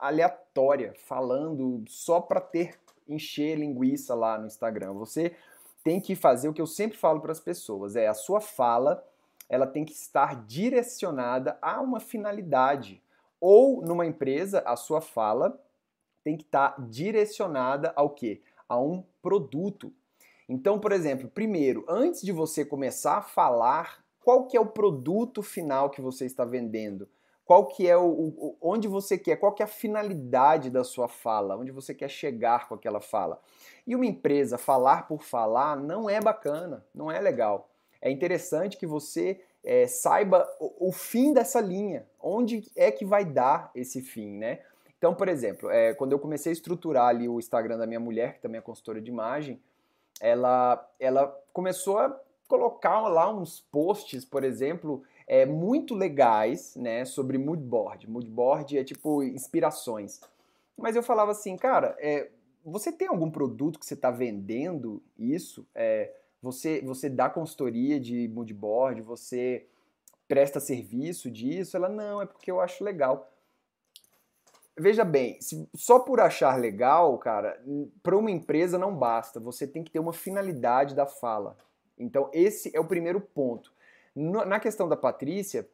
aleatória, 0.00 0.94
falando 1.06 1.84
só 1.86 2.20
para 2.20 2.40
ter 2.40 2.78
encher 3.06 3.56
linguiça 3.56 4.14
lá 4.14 4.38
no 4.38 4.46
Instagram. 4.46 4.92
Você 4.94 5.36
tem 5.84 6.00
que 6.00 6.14
fazer 6.14 6.48
o 6.48 6.52
que 6.52 6.60
eu 6.60 6.66
sempre 6.66 6.98
falo 6.98 7.20
para 7.20 7.32
as 7.32 7.40
pessoas, 7.40 7.96
é 7.96 8.08
a 8.08 8.14
sua 8.14 8.40
fala, 8.40 9.06
ela 9.48 9.66
tem 9.66 9.84
que 9.84 9.92
estar 9.92 10.44
direcionada 10.46 11.56
a 11.62 11.80
uma 11.80 12.00
finalidade. 12.00 13.02
Ou 13.40 13.80
numa 13.80 14.04
empresa, 14.04 14.62
a 14.66 14.76
sua 14.76 15.00
fala 15.00 15.58
tem 16.24 16.36
que 16.36 16.42
estar 16.42 16.74
direcionada 16.90 17.92
ao 17.94 18.10
quê? 18.10 18.42
A 18.68 18.78
um 18.78 19.02
produto. 19.22 19.92
Então, 20.48 20.78
por 20.78 20.92
exemplo, 20.92 21.28
primeiro, 21.28 21.84
antes 21.88 22.20
de 22.20 22.32
você 22.32 22.64
começar 22.64 23.18
a 23.18 23.22
falar 23.22 24.04
qual 24.22 24.46
que 24.46 24.56
é 24.56 24.60
o 24.60 24.66
produto 24.66 25.42
final 25.42 25.90
que 25.90 26.00
você 26.00 26.26
está 26.26 26.44
vendendo? 26.44 27.08
Qual 27.44 27.66
que 27.66 27.88
é 27.88 27.96
o, 27.96 28.04
o, 28.06 28.56
onde 28.60 28.86
você 28.86 29.16
quer, 29.16 29.36
qual 29.36 29.52
que 29.52 29.62
é 29.62 29.64
a 29.64 29.68
finalidade 29.68 30.68
da 30.68 30.84
sua 30.84 31.08
fala, 31.08 31.56
onde 31.56 31.70
você 31.70 31.94
quer 31.94 32.10
chegar 32.10 32.68
com 32.68 32.74
aquela 32.74 33.00
fala. 33.00 33.40
E 33.86 33.96
uma 33.96 34.04
empresa 34.04 34.58
falar 34.58 35.08
por 35.08 35.22
falar 35.22 35.74
não 35.74 36.10
é 36.10 36.20
bacana, 36.20 36.84
não 36.94 37.10
é 37.10 37.18
legal. 37.18 37.70
É 38.02 38.10
interessante 38.10 38.76
que 38.76 38.86
você 38.86 39.40
é, 39.64 39.86
saiba 39.86 40.46
o, 40.60 40.88
o, 40.88 40.92
fim 40.92 41.32
dessa 41.32 41.60
linha, 41.60 42.06
onde 42.20 42.70
é 42.76 42.90
que 42.90 43.04
vai 43.04 43.24
dar 43.24 43.70
esse 43.74 44.02
fim, 44.02 44.36
né? 44.36 44.60
Então, 44.98 45.14
por 45.14 45.28
exemplo, 45.28 45.70
é, 45.70 45.94
quando 45.94 46.12
eu 46.12 46.18
comecei 46.18 46.50
a 46.50 46.52
estruturar 46.52 47.06
ali 47.06 47.28
o 47.28 47.38
Instagram 47.38 47.78
da 47.78 47.86
minha 47.86 48.00
mulher, 48.00 48.34
que 48.34 48.42
também 48.42 48.58
é 48.58 48.62
consultora 48.62 49.00
de 49.00 49.10
imagem, 49.10 49.60
ela, 50.20 50.86
ela 50.98 51.26
começou 51.52 51.98
a 51.98 52.20
colocar 52.48 53.00
lá 53.02 53.30
uns 53.32 53.60
posts, 53.60 54.24
por 54.24 54.42
exemplo, 54.42 55.02
é, 55.26 55.44
muito 55.44 55.94
legais, 55.94 56.74
né, 56.74 57.04
sobre 57.04 57.36
moodboard. 57.36 58.10
Moodboard 58.10 58.78
é 58.78 58.82
tipo 58.82 59.22
inspirações. 59.22 60.20
Mas 60.76 60.96
eu 60.96 61.02
falava 61.02 61.30
assim, 61.32 61.56
cara, 61.56 61.94
é, 62.00 62.30
você 62.64 62.90
tem 62.90 63.08
algum 63.08 63.30
produto 63.30 63.78
que 63.78 63.84
você 63.84 63.94
está 63.94 64.10
vendendo 64.10 65.02
isso? 65.18 65.66
É, 65.74 66.12
você, 66.42 66.80
você 66.80 67.10
dá 67.10 67.28
consultoria 67.28 68.00
de 68.00 68.28
moodboard, 68.28 69.02
você 69.02 69.66
presta 70.26 70.58
serviço 70.58 71.30
disso? 71.30 71.76
Ela, 71.76 71.88
não, 71.88 72.22
é 72.22 72.26
porque 72.26 72.50
eu 72.50 72.60
acho 72.60 72.82
legal. 72.82 73.30
Veja 74.78 75.04
bem, 75.04 75.40
se, 75.40 75.68
só 75.74 75.98
por 75.98 76.20
achar 76.20 76.58
legal, 76.58 77.18
cara, 77.18 77.60
para 78.02 78.16
uma 78.16 78.30
empresa 78.30 78.78
não 78.78 78.94
basta. 78.94 79.40
Você 79.40 79.66
tem 79.66 79.82
que 79.82 79.90
ter 79.90 79.98
uma 79.98 80.12
finalidade 80.12 80.94
da 80.94 81.04
fala. 81.04 81.56
Então, 81.98 82.30
esse 82.32 82.74
é 82.74 82.80
o 82.80 82.84
primeiro 82.84 83.20
ponto. 83.20 83.72
Na 84.14 84.58
questão 84.58 84.88
da 84.88 84.96
Patrícia, 84.96 85.68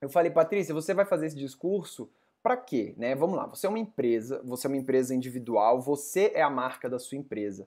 eu 0.00 0.08
falei, 0.08 0.30
Patrícia, 0.30 0.74
você 0.74 0.92
vai 0.92 1.04
fazer 1.04 1.26
esse 1.26 1.36
discurso 1.36 2.10
para 2.42 2.56
quê? 2.56 2.94
Né? 2.96 3.14
Vamos 3.14 3.36
lá, 3.36 3.46
você 3.46 3.66
é 3.66 3.68
uma 3.68 3.78
empresa, 3.78 4.40
você 4.44 4.66
é 4.66 4.68
uma 4.68 4.76
empresa 4.76 5.14
individual, 5.14 5.80
você 5.80 6.30
é 6.34 6.42
a 6.42 6.50
marca 6.50 6.88
da 6.88 6.98
sua 6.98 7.18
empresa 7.18 7.66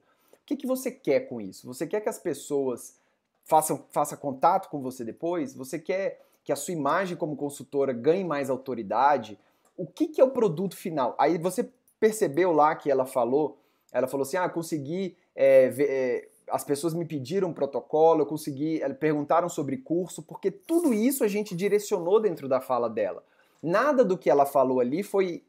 que, 0.49 0.55
que 0.55 0.67
você 0.67 0.89
quer 0.89 1.21
com 1.21 1.39
isso? 1.39 1.67
Você 1.67 1.85
quer 1.85 2.01
que 2.01 2.09
as 2.09 2.17
pessoas 2.17 2.97
façam, 3.45 3.85
façam 3.91 4.17
contato 4.17 4.67
com 4.69 4.81
você 4.81 5.03
depois? 5.05 5.53
Você 5.53 5.77
quer 5.77 6.25
que 6.43 6.51
a 6.51 6.55
sua 6.55 6.73
imagem 6.73 7.15
como 7.15 7.35
consultora 7.35 7.93
ganhe 7.93 8.23
mais 8.23 8.49
autoridade? 8.49 9.37
O 9.77 9.85
que, 9.85 10.07
que 10.07 10.19
é 10.19 10.23
o 10.23 10.31
produto 10.31 10.75
final? 10.75 11.15
Aí 11.19 11.37
você 11.37 11.69
percebeu 11.99 12.51
lá 12.51 12.75
que 12.75 12.89
ela 12.89 13.05
falou, 13.05 13.59
ela 13.91 14.07
falou 14.07 14.23
assim, 14.23 14.37
ah, 14.37 14.49
consegui, 14.49 15.15
é, 15.35 15.69
ver, 15.69 15.87
é, 15.87 16.27
as 16.51 16.63
pessoas 16.63 16.93
me 16.93 17.05
pediram 17.05 17.53
protocolo, 17.53 18.21
eu 18.21 18.25
consegui, 18.25 18.81
perguntaram 18.99 19.49
sobre 19.49 19.77
curso, 19.77 20.23
porque 20.23 20.51
tudo 20.51 20.93
isso 20.93 21.23
a 21.23 21.27
gente 21.27 21.55
direcionou 21.55 22.19
dentro 22.19 22.47
da 22.47 22.59
fala 22.59 22.89
dela. 22.89 23.23
Nada 23.61 24.05
do 24.05 24.17
que 24.17 24.29
ela 24.29 24.45
falou 24.45 24.79
ali 24.79 25.03
foi 25.03 25.43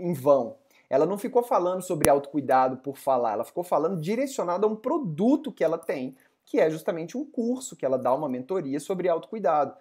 em 0.00 0.12
vão. 0.12 0.56
Ela 0.88 1.06
não 1.06 1.18
ficou 1.18 1.42
falando 1.42 1.82
sobre 1.82 2.08
autocuidado 2.08 2.76
por 2.78 2.96
falar, 2.96 3.32
ela 3.32 3.44
ficou 3.44 3.64
falando 3.64 4.00
direcionado 4.00 4.66
a 4.66 4.68
um 4.68 4.76
produto 4.76 5.50
que 5.50 5.64
ela 5.64 5.78
tem, 5.78 6.16
que 6.44 6.60
é 6.60 6.70
justamente 6.70 7.16
um 7.16 7.24
curso 7.24 7.74
que 7.74 7.84
ela 7.84 7.98
dá 7.98 8.14
uma 8.14 8.28
mentoria 8.28 8.78
sobre 8.78 9.08
autocuidado. 9.08 9.74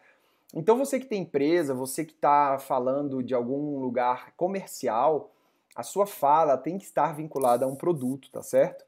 Então 0.54 0.78
você 0.78 1.00
que 1.00 1.06
tem 1.06 1.22
empresa, 1.22 1.74
você 1.74 2.04
que 2.06 2.14
está 2.14 2.58
falando 2.58 3.22
de 3.22 3.34
algum 3.34 3.80
lugar 3.80 4.34
comercial, 4.36 5.32
a 5.76 5.84
sua 5.84 6.08
fala 6.08 6.58
tem 6.58 6.78
que 6.78 6.86
estar 6.86 7.14
vinculada 7.14 7.66
a 7.66 7.68
um 7.68 7.76
produto, 7.76 8.32
tá 8.32 8.42
certo? 8.42 8.86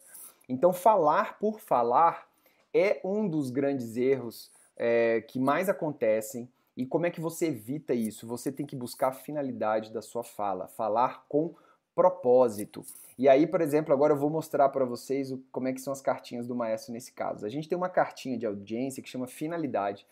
Então 0.47 0.71
falar 0.71 1.37
por 1.39 1.59
falar 1.59 2.27
é 2.73 2.99
um 3.03 3.27
dos 3.27 3.49
grandes 3.49 3.97
erros 3.97 4.51
é, 4.75 5.21
que 5.21 5.39
mais 5.39 5.69
acontecem. 5.69 6.49
E 6.75 6.85
como 6.85 7.05
é 7.05 7.11
que 7.11 7.19
você 7.19 7.47
evita 7.47 7.93
isso? 7.93 8.27
Você 8.27 8.51
tem 8.51 8.65
que 8.65 8.75
buscar 8.75 9.07
a 9.07 9.13
finalidade 9.13 9.91
da 9.91 10.01
sua 10.01 10.23
fala, 10.23 10.67
falar 10.67 11.25
com 11.27 11.55
propósito. 11.95 12.85
E 13.17 13.27
aí, 13.27 13.47
por 13.47 13.61
exemplo, 13.61 13.91
agora 13.91 14.13
eu 14.13 14.17
vou 14.17 14.29
mostrar 14.29 14.69
para 14.69 14.85
vocês 14.85 15.31
o, 15.31 15.43
como 15.51 15.67
é 15.67 15.73
que 15.73 15.81
são 15.81 15.91
as 15.91 16.01
cartinhas 16.01 16.45
do 16.45 16.53
maestro 16.53 16.93
nesse 16.93 17.11
caso. 17.11 17.43
A 17.43 17.49
gente 17.49 17.67
tem 17.67 17.75
uma 17.75 17.89
cartinha 17.89 18.37
de 18.37 18.45
audiência 18.45 19.01
que 19.01 19.09
chama 19.09 19.25
finalidade, 19.25 20.05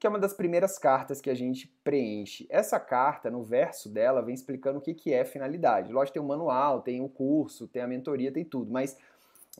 que 0.00 0.06
é 0.06 0.10
uma 0.10 0.18
das 0.18 0.34
primeiras 0.34 0.76
cartas 0.76 1.20
que 1.20 1.30
a 1.30 1.34
gente 1.34 1.68
preenche. 1.84 2.46
Essa 2.50 2.80
carta, 2.80 3.30
no 3.30 3.44
verso 3.44 3.88
dela, 3.88 4.20
vem 4.20 4.34
explicando 4.34 4.80
o 4.80 4.82
que, 4.82 4.92
que 4.92 5.12
é 5.12 5.24
finalidade. 5.24 5.92
Lógico, 5.92 6.14
tem 6.14 6.22
o 6.22 6.26
manual, 6.26 6.80
tem 6.80 7.00
o 7.00 7.08
curso, 7.08 7.68
tem 7.68 7.82
a 7.82 7.86
mentoria, 7.86 8.32
tem 8.32 8.44
tudo, 8.44 8.72
mas 8.72 8.98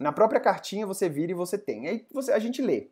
na 0.00 0.12
própria 0.12 0.40
cartinha 0.40 0.87
você 0.87 1.11
vira 1.11 1.33
e 1.33 1.35
você 1.35 1.59
tem. 1.59 1.87
Aí 1.87 2.07
você, 2.11 2.33
a 2.33 2.38
gente 2.38 2.62
lê. 2.62 2.88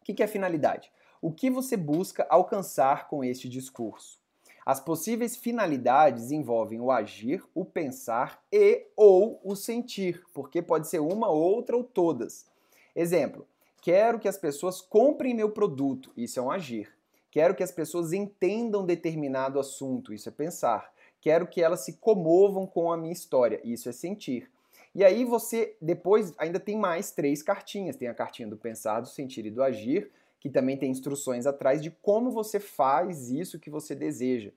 O 0.00 0.04
que, 0.04 0.14
que 0.14 0.22
é 0.22 0.26
finalidade? 0.28 0.90
O 1.20 1.32
que 1.32 1.50
você 1.50 1.76
busca 1.76 2.24
alcançar 2.30 3.08
com 3.08 3.24
este 3.24 3.48
discurso? 3.48 4.20
As 4.64 4.80
possíveis 4.80 5.36
finalidades 5.36 6.30
envolvem 6.30 6.80
o 6.80 6.92
agir, 6.92 7.42
o 7.54 7.64
pensar 7.64 8.40
e 8.52 8.86
ou 8.96 9.40
o 9.42 9.56
sentir, 9.56 10.24
porque 10.32 10.62
pode 10.62 10.88
ser 10.88 11.00
uma, 11.00 11.28
outra 11.28 11.76
ou 11.76 11.82
todas. 11.82 12.46
Exemplo: 12.94 13.46
quero 13.82 14.20
que 14.20 14.28
as 14.28 14.38
pessoas 14.38 14.80
comprem 14.80 15.34
meu 15.34 15.50
produto, 15.50 16.12
isso 16.16 16.38
é 16.38 16.42
um 16.42 16.50
agir. 16.50 16.94
Quero 17.32 17.54
que 17.54 17.64
as 17.64 17.72
pessoas 17.72 18.12
entendam 18.12 18.86
determinado 18.86 19.58
assunto, 19.58 20.14
isso 20.14 20.28
é 20.28 20.32
pensar. 20.32 20.92
Quero 21.20 21.48
que 21.48 21.60
elas 21.60 21.80
se 21.80 21.94
comovam 21.94 22.64
com 22.64 22.92
a 22.92 22.96
minha 22.96 23.12
história, 23.12 23.60
isso 23.64 23.88
é 23.88 23.92
sentir. 23.92 24.53
E 24.94 25.02
aí 25.02 25.24
você 25.24 25.76
depois 25.80 26.32
ainda 26.38 26.60
tem 26.60 26.76
mais 26.76 27.10
três 27.10 27.42
cartinhas, 27.42 27.96
tem 27.96 28.08
a 28.08 28.14
cartinha 28.14 28.48
do 28.48 28.56
pensar, 28.56 29.00
do 29.00 29.08
sentir 29.08 29.44
e 29.46 29.50
do 29.50 29.62
agir 29.62 30.10
que 30.44 30.50
também 30.50 30.76
tem 30.76 30.90
instruções 30.90 31.46
atrás 31.46 31.80
de 31.80 31.90
como 31.90 32.30
você 32.30 32.60
faz 32.60 33.30
isso 33.30 33.58
que 33.58 33.70
você 33.70 33.94
deseja. 33.94 34.52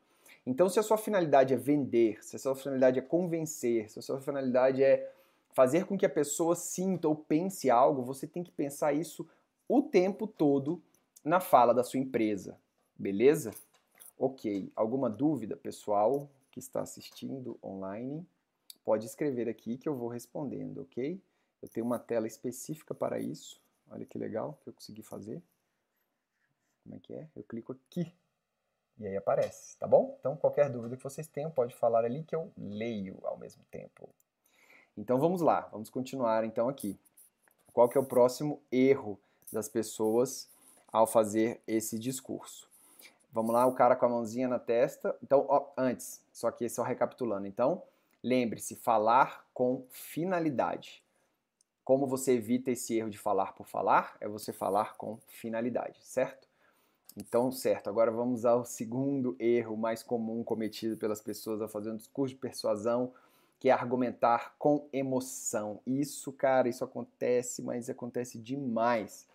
Então, 0.46 0.68
se 0.68 0.78
a 0.78 0.84
sua 0.84 0.98
finalidade 0.98 1.54
é 1.54 1.58
vender, 1.58 2.22
se 2.22 2.36
a 2.36 2.40
sua 2.40 2.56
finalidade 2.56 3.00
é 3.00 3.02
convencer, 3.02 3.90
se 3.90 3.98
a 3.98 4.02
sua 4.02 4.20
finalidade 4.20 4.84
é 4.84 5.10
fazer 5.54 5.86
com 5.86 5.98
que 5.98 6.06
a 6.06 6.10
pessoa 6.10 6.56
sinta 6.56 7.08
ou 7.08 7.16
pense 7.16 7.70
algo, 7.70 8.04
você 8.04 8.28
tem 8.28 8.44
que 8.44 8.52
pensar 8.52 8.92
isso 8.92 9.26
o 9.66 9.82
tempo 9.82 10.28
todo 10.28 10.82
na 11.24 11.40
fala 11.40 11.74
da 11.74 11.86
sua 11.86 12.02
empresa. 12.02 12.58
Beleza? 12.98 13.52
Ok. 14.20 14.70
Alguma 14.76 15.10
dúvida, 15.10 15.56
pessoal 15.56 16.30
que 16.52 16.60
está 16.60 16.82
assistindo 16.82 17.58
online? 17.64 18.28
Pode 18.88 19.06
escrever 19.06 19.50
aqui 19.50 19.78
que 19.78 19.90
eu 19.90 19.98
vou 19.98 20.08
respondendo, 20.08 20.84
ok? 20.84 21.22
Eu 21.62 21.68
tenho 21.68 21.86
uma 21.86 22.00
tela 22.00 22.26
específica 22.26 22.96
para 22.96 23.20
isso. 23.20 23.62
Olha 23.92 24.06
que 24.06 24.18
legal 24.18 24.58
que 24.64 24.70
eu 24.70 24.74
consegui 24.74 25.04
fazer. 25.04 25.44
Como 26.84 26.96
é 26.96 27.00
que 27.00 27.14
é? 27.14 27.28
Eu 27.36 27.44
clico 27.44 27.74
aqui 27.74 28.16
e 28.98 29.06
aí 29.06 29.18
aparece, 29.18 29.76
tá 29.76 29.86
bom? 29.86 30.16
Então 30.18 30.38
qualquer 30.38 30.70
dúvida 30.70 30.96
que 30.96 31.04
vocês 31.04 31.28
tenham 31.28 31.52
pode 31.52 31.76
falar 31.76 32.06
ali 32.06 32.24
que 32.24 32.34
eu 32.34 32.50
leio 32.58 33.20
ao 33.26 33.38
mesmo 33.38 33.62
tempo. 33.70 34.08
Então 34.96 35.20
vamos 35.20 35.42
lá, 35.42 35.68
vamos 35.70 35.90
continuar 35.90 36.46
então 36.46 36.70
aqui. 36.70 36.98
Qual 37.74 37.90
que 37.90 37.98
é 37.98 38.02
o 38.02 38.06
próximo 38.06 38.62
erro 38.72 39.20
das 39.52 39.68
pessoas 39.68 40.50
ao 40.94 41.06
fazer 41.06 41.60
esse 41.68 42.00
discurso? 42.00 42.70
Vamos 43.34 43.52
lá, 43.52 43.68
o 43.68 43.76
cara 43.76 43.98
com 43.98 44.06
a 44.06 44.10
mãozinha 44.10 44.48
na 44.48 44.60
testa. 44.60 45.14
Então, 45.22 45.46
ó, 45.50 45.74
antes, 45.78 46.24
só 46.32 46.50
que 46.52 46.70
só 46.70 46.84
recapitulando. 46.84 47.48
Então, 47.48 47.84
lembre-se, 48.28 48.76
falar 48.76 49.48
com 49.54 49.86
finalidade. 49.90 51.04
Como 51.84 52.06
você 52.06 52.34
evita 52.34 52.72
esse 52.72 52.98
erro 52.98 53.10
de 53.10 53.18
falar 53.18 53.54
por 53.54 53.66
falar? 53.66 54.18
É 54.20 54.28
você 54.28 54.52
falar 54.52 54.98
com 54.98 55.18
finalidade, 55.28 56.00
certo? 56.02 56.48
Então, 57.16 57.52
certo, 57.52 57.90
agora 57.90 58.12
vamos 58.12 58.46
ao 58.46 58.64
segundo 58.64 59.36
erro 59.40 59.76
mais 59.76 60.04
comum 60.04 60.44
cometido 60.44 60.98
pelas 60.98 61.22
pessoas 61.22 61.62
ao 61.62 61.70
fazer 61.70 61.92
um 61.92 61.96
discurso 61.96 62.36
de 62.36 62.42
persuasão, 62.42 63.14
que 63.58 63.70
é 63.70 63.72
argumentar 63.72 64.54
com 64.60 64.88
emoção. 64.94 65.80
Isso, 65.88 66.32
cara, 66.32 66.70
isso 66.70 66.84
acontece, 66.84 67.64
mas 67.64 67.90
acontece 67.90 68.38
demais. 68.38 69.28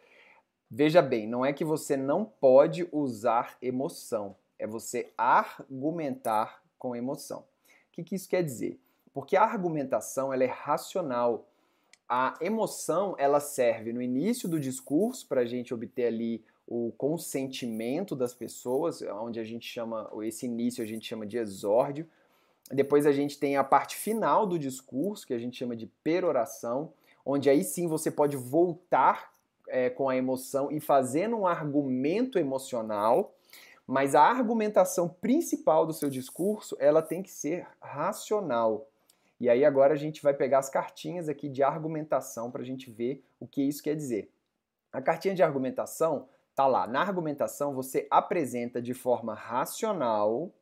Veja 0.70 1.02
bem, 1.02 1.26
não 1.26 1.44
é 1.44 1.52
que 1.52 1.64
você 1.64 1.96
não 1.96 2.24
pode 2.24 2.88
usar 2.92 3.56
emoção, 3.60 4.36
é 4.58 4.66
você 4.66 5.12
argumentar 5.18 6.62
com 6.78 6.94
emoção. 6.94 7.44
O 7.92 7.94
que, 7.94 8.02
que 8.02 8.14
isso 8.14 8.26
quer 8.26 8.42
dizer? 8.42 8.80
Porque 9.12 9.36
a 9.36 9.42
argumentação 9.42 10.32
ela 10.32 10.42
é 10.42 10.46
racional. 10.46 11.46
A 12.08 12.34
emoção 12.40 13.14
ela 13.18 13.38
serve 13.38 13.92
no 13.92 14.00
início 14.00 14.48
do 14.48 14.58
discurso 14.58 15.28
para 15.28 15.42
a 15.42 15.44
gente 15.44 15.74
obter 15.74 16.06
ali 16.06 16.42
o 16.66 16.90
consentimento 16.96 18.16
das 18.16 18.32
pessoas, 18.32 19.02
onde 19.02 19.38
a 19.38 19.44
gente 19.44 19.68
chama, 19.68 20.10
esse 20.22 20.46
início 20.46 20.82
a 20.82 20.86
gente 20.86 21.06
chama 21.06 21.26
de 21.26 21.36
exórdio. 21.36 22.08
Depois 22.70 23.04
a 23.04 23.12
gente 23.12 23.38
tem 23.38 23.58
a 23.58 23.64
parte 23.64 23.94
final 23.96 24.46
do 24.46 24.58
discurso, 24.58 25.26
que 25.26 25.34
a 25.34 25.38
gente 25.38 25.58
chama 25.58 25.76
de 25.76 25.86
peroração, 26.02 26.94
onde 27.26 27.50
aí 27.50 27.62
sim 27.62 27.86
você 27.86 28.10
pode 28.10 28.38
voltar 28.38 29.30
é, 29.68 29.90
com 29.90 30.08
a 30.08 30.16
emoção 30.16 30.72
e 30.72 30.80
fazendo 30.80 31.36
um 31.36 31.46
argumento 31.46 32.38
emocional, 32.38 33.34
mas 33.86 34.14
a 34.14 34.22
argumentação 34.22 35.08
principal 35.08 35.86
do 35.86 35.92
seu 35.92 36.08
discurso, 36.08 36.76
ela 36.78 37.02
tem 37.02 37.22
que 37.22 37.30
ser 37.30 37.66
racional. 37.80 38.88
E 39.40 39.48
aí 39.48 39.64
agora 39.64 39.94
a 39.94 39.96
gente 39.96 40.22
vai 40.22 40.34
pegar 40.34 40.58
as 40.58 40.68
cartinhas 40.68 41.28
aqui 41.28 41.48
de 41.48 41.62
argumentação 41.62 42.50
para 42.50 42.62
a 42.62 42.64
gente 42.64 42.90
ver 42.90 43.24
o 43.40 43.46
que 43.46 43.62
isso 43.62 43.82
quer 43.82 43.96
dizer. 43.96 44.30
A 44.92 45.02
cartinha 45.02 45.34
de 45.34 45.42
argumentação 45.42 46.28
Tá 46.54 46.66
lá, 46.66 46.86
na 46.86 47.00
argumentação 47.00 47.74
você 47.74 48.06
apresenta 48.10 48.80
de 48.82 48.92
forma 48.92 49.34
racional 49.34 50.52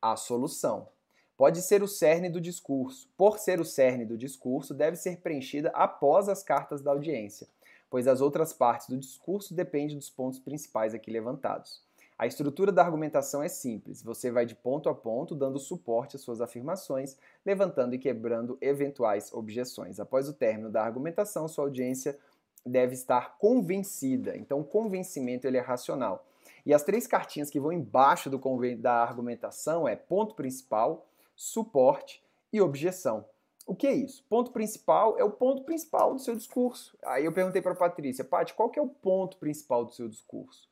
a 0.00 0.14
solução. 0.14 0.88
Pode 1.36 1.60
ser 1.60 1.82
o 1.82 1.88
cerne 1.88 2.30
do 2.30 2.40
discurso. 2.40 3.10
Por 3.16 3.40
ser 3.40 3.58
o 3.58 3.64
cerne 3.64 4.04
do 4.04 4.16
discurso, 4.16 4.72
deve 4.72 4.96
ser 4.96 5.16
preenchida 5.16 5.70
após 5.74 6.28
as 6.28 6.44
cartas 6.44 6.80
da 6.80 6.92
audiência, 6.92 7.48
pois 7.90 8.06
as 8.06 8.20
outras 8.20 8.52
partes 8.52 8.88
do 8.88 8.96
discurso 8.96 9.52
dependem 9.52 9.96
dos 9.96 10.08
pontos 10.08 10.38
principais 10.38 10.94
aqui 10.94 11.10
levantados. 11.10 11.83
A 12.16 12.26
estrutura 12.28 12.70
da 12.70 12.84
argumentação 12.84 13.42
é 13.42 13.48
simples. 13.48 14.00
Você 14.02 14.30
vai 14.30 14.46
de 14.46 14.54
ponto 14.54 14.88
a 14.88 14.94
ponto, 14.94 15.34
dando 15.34 15.58
suporte 15.58 16.14
às 16.14 16.22
suas 16.22 16.40
afirmações, 16.40 17.16
levantando 17.44 17.94
e 17.94 17.98
quebrando 17.98 18.56
eventuais 18.60 19.32
objeções. 19.32 19.98
Após 19.98 20.28
o 20.28 20.32
término 20.32 20.70
da 20.70 20.84
argumentação, 20.84 21.48
sua 21.48 21.64
audiência 21.64 22.16
deve 22.64 22.94
estar 22.94 23.36
convencida. 23.36 24.36
Então, 24.36 24.60
o 24.60 24.64
convencimento 24.64 25.46
ele 25.46 25.58
é 25.58 25.60
racional. 25.60 26.24
E 26.64 26.72
as 26.72 26.84
três 26.84 27.06
cartinhas 27.06 27.50
que 27.50 27.60
vão 27.60 27.72
embaixo 27.72 28.30
do 28.30 28.40
da 28.78 29.02
argumentação 29.02 29.86
é 29.86 29.96
ponto 29.96 30.36
principal, 30.36 31.06
suporte 31.34 32.22
e 32.52 32.60
objeção. 32.60 33.24
O 33.66 33.74
que 33.74 33.86
é 33.86 33.92
isso? 33.92 34.24
Ponto 34.28 34.52
principal 34.52 35.18
é 35.18 35.24
o 35.24 35.30
ponto 35.30 35.64
principal 35.64 36.14
do 36.14 36.20
seu 36.20 36.36
discurso. 36.36 36.96
Aí 37.04 37.24
eu 37.24 37.32
perguntei 37.32 37.60
para 37.60 37.72
a 37.72 37.76
Patrícia, 37.76 38.24
Paty, 38.24 38.54
qual 38.54 38.70
que 38.70 38.78
é 38.78 38.82
o 38.82 38.88
ponto 38.88 39.36
principal 39.38 39.84
do 39.84 39.92
seu 39.92 40.08
discurso? 40.08 40.68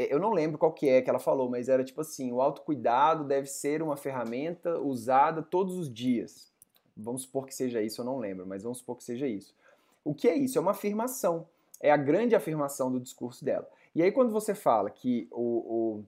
É, 0.00 0.12
eu 0.12 0.18
não 0.18 0.32
lembro 0.32 0.56
qual 0.56 0.72
que 0.72 0.88
é 0.88 1.02
que 1.02 1.10
ela 1.10 1.18
falou, 1.18 1.50
mas 1.50 1.68
era 1.68 1.84
tipo 1.84 2.00
assim, 2.00 2.32
o 2.32 2.40
autocuidado 2.40 3.22
deve 3.22 3.46
ser 3.46 3.82
uma 3.82 3.98
ferramenta 3.98 4.80
usada 4.80 5.42
todos 5.42 5.76
os 5.76 5.92
dias. 5.92 6.50
Vamos 6.96 7.22
supor 7.22 7.46
que 7.46 7.54
seja 7.54 7.82
isso, 7.82 8.00
eu 8.00 8.04
não 8.06 8.18
lembro, 8.18 8.46
mas 8.46 8.62
vamos 8.62 8.78
supor 8.78 8.96
que 8.96 9.04
seja 9.04 9.26
isso. 9.26 9.54
O 10.02 10.14
que 10.14 10.26
é 10.26 10.34
isso? 10.34 10.56
É 10.56 10.60
uma 10.60 10.70
afirmação. 10.70 11.46
É 11.78 11.90
a 11.90 11.98
grande 11.98 12.34
afirmação 12.34 12.90
do 12.90 12.98
discurso 12.98 13.44
dela. 13.44 13.68
E 13.94 14.02
aí, 14.02 14.10
quando 14.10 14.32
você 14.32 14.54
fala 14.54 14.88
que 14.88 15.28
o, 15.30 16.04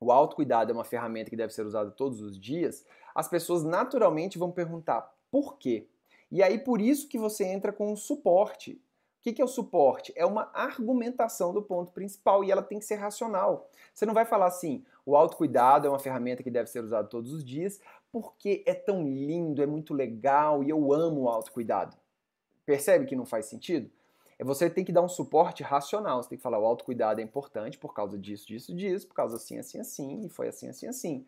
o, 0.00 0.06
o 0.06 0.10
autocuidado 0.10 0.72
é 0.72 0.74
uma 0.74 0.84
ferramenta 0.84 1.30
que 1.30 1.36
deve 1.36 1.52
ser 1.52 1.64
usada 1.64 1.90
todos 1.92 2.20
os 2.20 2.38
dias, 2.38 2.84
as 3.14 3.28
pessoas 3.28 3.62
naturalmente 3.62 4.38
vão 4.38 4.50
perguntar 4.50 5.14
por 5.30 5.56
quê? 5.56 5.86
E 6.32 6.42
aí, 6.42 6.58
por 6.58 6.80
isso 6.80 7.08
que 7.08 7.18
você 7.18 7.44
entra 7.44 7.72
com 7.72 7.92
o 7.92 7.96
suporte. 7.96 8.80
O 9.20 9.22
que, 9.22 9.34
que 9.34 9.42
é 9.42 9.44
o 9.44 9.48
suporte? 9.48 10.14
É 10.16 10.24
uma 10.24 10.50
argumentação 10.54 11.52
do 11.52 11.60
ponto 11.60 11.92
principal 11.92 12.42
e 12.42 12.50
ela 12.50 12.62
tem 12.62 12.78
que 12.78 12.86
ser 12.86 12.94
racional. 12.94 13.68
Você 13.92 14.06
não 14.06 14.14
vai 14.14 14.24
falar 14.24 14.46
assim, 14.46 14.82
o 15.04 15.14
autocuidado 15.14 15.86
é 15.86 15.90
uma 15.90 15.98
ferramenta 15.98 16.42
que 16.42 16.50
deve 16.50 16.70
ser 16.70 16.82
usada 16.82 17.06
todos 17.06 17.30
os 17.30 17.44
dias, 17.44 17.80
porque 18.10 18.64
é 18.66 18.72
tão 18.72 19.02
lindo, 19.06 19.62
é 19.62 19.66
muito 19.66 19.92
legal 19.92 20.64
e 20.64 20.70
eu 20.70 20.90
amo 20.94 21.22
o 21.22 21.28
autocuidado. 21.28 21.94
Percebe 22.64 23.04
que 23.04 23.14
não 23.14 23.26
faz 23.26 23.44
sentido? 23.44 23.90
É 24.38 24.44
você 24.44 24.70
tem 24.70 24.86
que 24.86 24.92
dar 24.92 25.02
um 25.02 25.08
suporte 25.08 25.62
racional. 25.62 26.22
Você 26.22 26.30
tem 26.30 26.38
que 26.38 26.42
falar, 26.42 26.58
o 26.58 26.64
autocuidado 26.64 27.20
é 27.20 27.22
importante 27.22 27.76
por 27.76 27.92
causa 27.92 28.16
disso, 28.16 28.48
disso, 28.48 28.74
disso, 28.74 29.06
por 29.06 29.14
causa 29.14 29.36
assim, 29.36 29.58
assim, 29.58 29.78
assim, 29.78 30.24
e 30.24 30.28
foi 30.30 30.48
assim, 30.48 30.66
assim, 30.66 30.86
assim. 30.86 31.26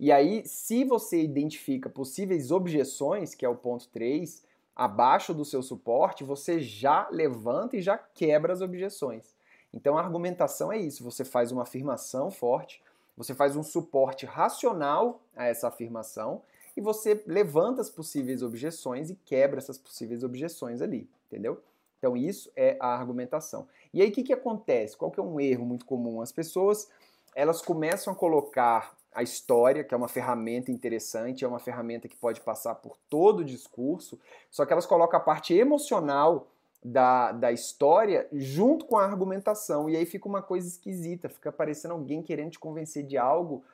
E 0.00 0.10
aí, 0.10 0.46
se 0.46 0.82
você 0.82 1.20
identifica 1.20 1.90
possíveis 1.90 2.50
objeções, 2.50 3.34
que 3.34 3.44
é 3.44 3.48
o 3.50 3.54
ponto 3.54 3.86
3, 3.88 4.42
abaixo 4.78 5.34
do 5.34 5.44
seu 5.44 5.60
suporte, 5.60 6.22
você 6.22 6.60
já 6.60 7.08
levanta 7.10 7.76
e 7.76 7.82
já 7.82 7.98
quebra 7.98 8.52
as 8.52 8.60
objeções. 8.60 9.34
Então 9.74 9.98
a 9.98 10.00
argumentação 10.00 10.72
é 10.72 10.78
isso, 10.78 11.02
você 11.02 11.24
faz 11.24 11.50
uma 11.50 11.62
afirmação 11.62 12.30
forte, 12.30 12.80
você 13.16 13.34
faz 13.34 13.56
um 13.56 13.64
suporte 13.64 14.24
racional 14.24 15.20
a 15.36 15.46
essa 15.46 15.66
afirmação 15.66 16.42
e 16.76 16.80
você 16.80 17.20
levanta 17.26 17.80
as 17.80 17.90
possíveis 17.90 18.40
objeções 18.40 19.10
e 19.10 19.16
quebra 19.16 19.58
essas 19.58 19.76
possíveis 19.76 20.22
objeções 20.22 20.80
ali, 20.80 21.10
entendeu? 21.26 21.60
Então 21.98 22.16
isso 22.16 22.48
é 22.54 22.76
a 22.78 22.94
argumentação. 22.94 23.66
E 23.92 24.00
aí 24.00 24.10
o 24.10 24.12
que, 24.12 24.22
que 24.22 24.32
acontece? 24.32 24.96
Qual 24.96 25.10
que 25.10 25.18
é 25.18 25.22
um 25.22 25.40
erro 25.40 25.66
muito 25.66 25.84
comum? 25.84 26.20
As 26.22 26.30
pessoas 26.30 26.88
elas 27.34 27.60
começam 27.60 28.12
a 28.12 28.16
colocar 28.16 28.96
a 29.14 29.22
história, 29.22 29.82
que 29.82 29.94
é 29.94 29.96
uma 29.96 30.08
ferramenta 30.08 30.70
interessante, 30.70 31.44
é 31.44 31.48
uma 31.48 31.58
ferramenta 31.58 32.08
que 32.08 32.16
pode 32.16 32.40
passar 32.40 32.74
por 32.76 32.96
todo 33.08 33.40
o 33.40 33.44
discurso, 33.44 34.18
só 34.50 34.64
que 34.64 34.72
elas 34.72 34.86
colocam 34.86 35.18
a 35.18 35.22
parte 35.22 35.54
emocional 35.54 36.48
da, 36.84 37.32
da 37.32 37.50
história 37.50 38.28
junto 38.32 38.84
com 38.84 38.96
a 38.96 39.04
argumentação, 39.04 39.88
e 39.88 39.96
aí 39.96 40.06
fica 40.06 40.28
uma 40.28 40.42
coisa 40.42 40.68
esquisita, 40.68 41.28
fica 41.28 41.50
parecendo 41.50 41.94
alguém 41.94 42.22
querendo 42.22 42.52
te 42.52 42.58
convencer 42.58 43.04
de 43.04 43.16
algo 43.16 43.64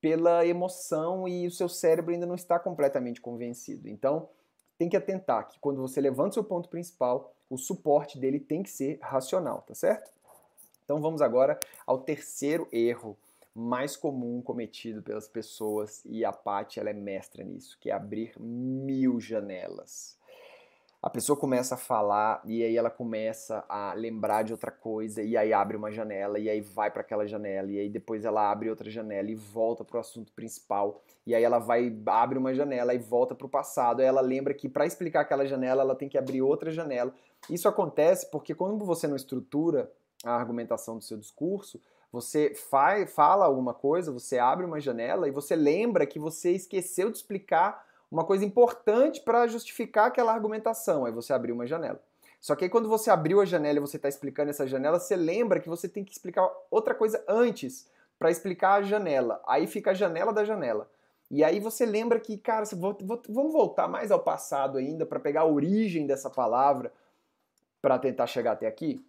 pela 0.00 0.46
emoção 0.46 1.26
e 1.26 1.46
o 1.46 1.50
seu 1.50 1.68
cérebro 1.68 2.12
ainda 2.12 2.26
não 2.26 2.34
está 2.34 2.58
completamente 2.58 3.20
convencido. 3.20 3.88
Então, 3.88 4.28
tem 4.76 4.88
que 4.88 4.96
atentar 4.96 5.48
que 5.48 5.58
quando 5.58 5.80
você 5.80 6.00
levanta 6.00 6.34
seu 6.34 6.44
ponto 6.44 6.68
principal, 6.68 7.32
o 7.48 7.56
suporte 7.56 8.18
dele 8.18 8.40
tem 8.40 8.62
que 8.62 8.70
ser 8.70 8.98
racional, 9.00 9.62
tá 9.66 9.74
certo? 9.74 10.12
Então 10.84 11.00
vamos 11.00 11.22
agora 11.22 11.58
ao 11.86 11.98
terceiro 11.98 12.68
erro 12.70 13.16
mais 13.54 13.96
comum 13.96 14.42
cometido 14.42 15.02
pelas 15.02 15.28
pessoas 15.28 16.04
e 16.04 16.24
a 16.24 16.32
Paty 16.32 16.80
ela 16.80 16.90
é 16.90 16.94
mestra 16.94 17.44
nisso, 17.44 17.78
que 17.80 17.90
é 17.90 17.92
abrir 17.92 18.32
mil 18.38 19.20
janelas. 19.20 20.18
A 21.00 21.10
pessoa 21.10 21.38
começa 21.38 21.74
a 21.74 21.78
falar 21.78 22.40
e 22.46 22.64
aí 22.64 22.78
ela 22.78 22.88
começa 22.88 23.62
a 23.68 23.92
lembrar 23.92 24.42
de 24.42 24.52
outra 24.52 24.70
coisa 24.70 25.22
e 25.22 25.36
aí 25.36 25.52
abre 25.52 25.76
uma 25.76 25.92
janela 25.92 26.38
e 26.38 26.48
aí 26.48 26.62
vai 26.62 26.90
para 26.90 27.02
aquela 27.02 27.26
janela 27.26 27.70
e 27.70 27.78
aí 27.78 27.90
depois 27.90 28.24
ela 28.24 28.50
abre 28.50 28.70
outra 28.70 28.90
janela 28.90 29.30
e 29.30 29.34
volta 29.34 29.84
para 29.84 29.98
o 29.98 30.00
assunto 30.00 30.32
principal 30.32 31.02
e 31.26 31.34
aí 31.34 31.44
ela 31.44 31.58
vai 31.58 31.94
abre 32.06 32.38
uma 32.38 32.54
janela 32.54 32.94
e 32.94 32.98
volta 32.98 33.34
para 33.34 33.46
o 33.46 33.50
passado. 33.50 34.00
Aí 34.00 34.06
ela 34.06 34.22
lembra 34.22 34.54
que 34.54 34.66
para 34.66 34.86
explicar 34.86 35.20
aquela 35.20 35.44
janela 35.44 35.82
ela 35.82 35.94
tem 35.94 36.08
que 36.08 36.16
abrir 36.16 36.40
outra 36.40 36.70
janela. 36.70 37.12
Isso 37.50 37.68
acontece 37.68 38.30
porque 38.30 38.54
quando 38.54 38.82
você 38.86 39.06
não 39.06 39.14
estrutura 39.14 39.92
a 40.24 40.34
argumentação 40.34 40.98
do 40.98 41.04
seu 41.04 41.18
discurso, 41.18 41.80
você 42.10 42.54
faz, 42.54 43.12
fala 43.12 43.44
alguma 43.44 43.74
coisa, 43.74 44.12
você 44.12 44.38
abre 44.38 44.64
uma 44.64 44.80
janela 44.80 45.28
e 45.28 45.32
você 45.32 45.56
lembra 45.56 46.06
que 46.06 46.18
você 46.18 46.52
esqueceu 46.52 47.10
de 47.10 47.16
explicar 47.16 47.84
uma 48.10 48.24
coisa 48.24 48.44
importante 48.44 49.20
para 49.20 49.46
justificar 49.48 50.06
aquela 50.06 50.32
argumentação. 50.32 51.04
Aí 51.04 51.12
você 51.12 51.32
abriu 51.32 51.54
uma 51.54 51.66
janela. 51.66 52.00
Só 52.40 52.54
que 52.54 52.64
aí 52.64 52.70
quando 52.70 52.88
você 52.88 53.10
abriu 53.10 53.40
a 53.40 53.44
janela 53.44 53.78
e 53.78 53.80
você 53.80 53.96
está 53.96 54.08
explicando 54.08 54.50
essa 54.50 54.66
janela, 54.66 55.00
você 55.00 55.16
lembra 55.16 55.58
que 55.58 55.68
você 55.68 55.88
tem 55.88 56.04
que 56.04 56.12
explicar 56.12 56.48
outra 56.70 56.94
coisa 56.94 57.24
antes 57.26 57.88
para 58.18 58.30
explicar 58.30 58.74
a 58.74 58.82
janela. 58.82 59.42
Aí 59.46 59.66
fica 59.66 59.90
a 59.90 59.94
janela 59.94 60.32
da 60.32 60.44
janela. 60.44 60.88
E 61.30 61.42
aí 61.42 61.58
você 61.58 61.84
lembra 61.84 62.20
que, 62.20 62.36
cara, 62.36 62.64
vamos 63.28 63.52
voltar 63.52 63.88
mais 63.88 64.10
ao 64.12 64.20
passado 64.20 64.78
ainda 64.78 65.04
para 65.04 65.18
pegar 65.18 65.40
a 65.40 65.46
origem 65.46 66.06
dessa 66.06 66.30
palavra 66.30 66.92
para 67.82 67.98
tentar 67.98 68.26
chegar 68.26 68.52
até 68.52 68.66
aqui? 68.66 69.04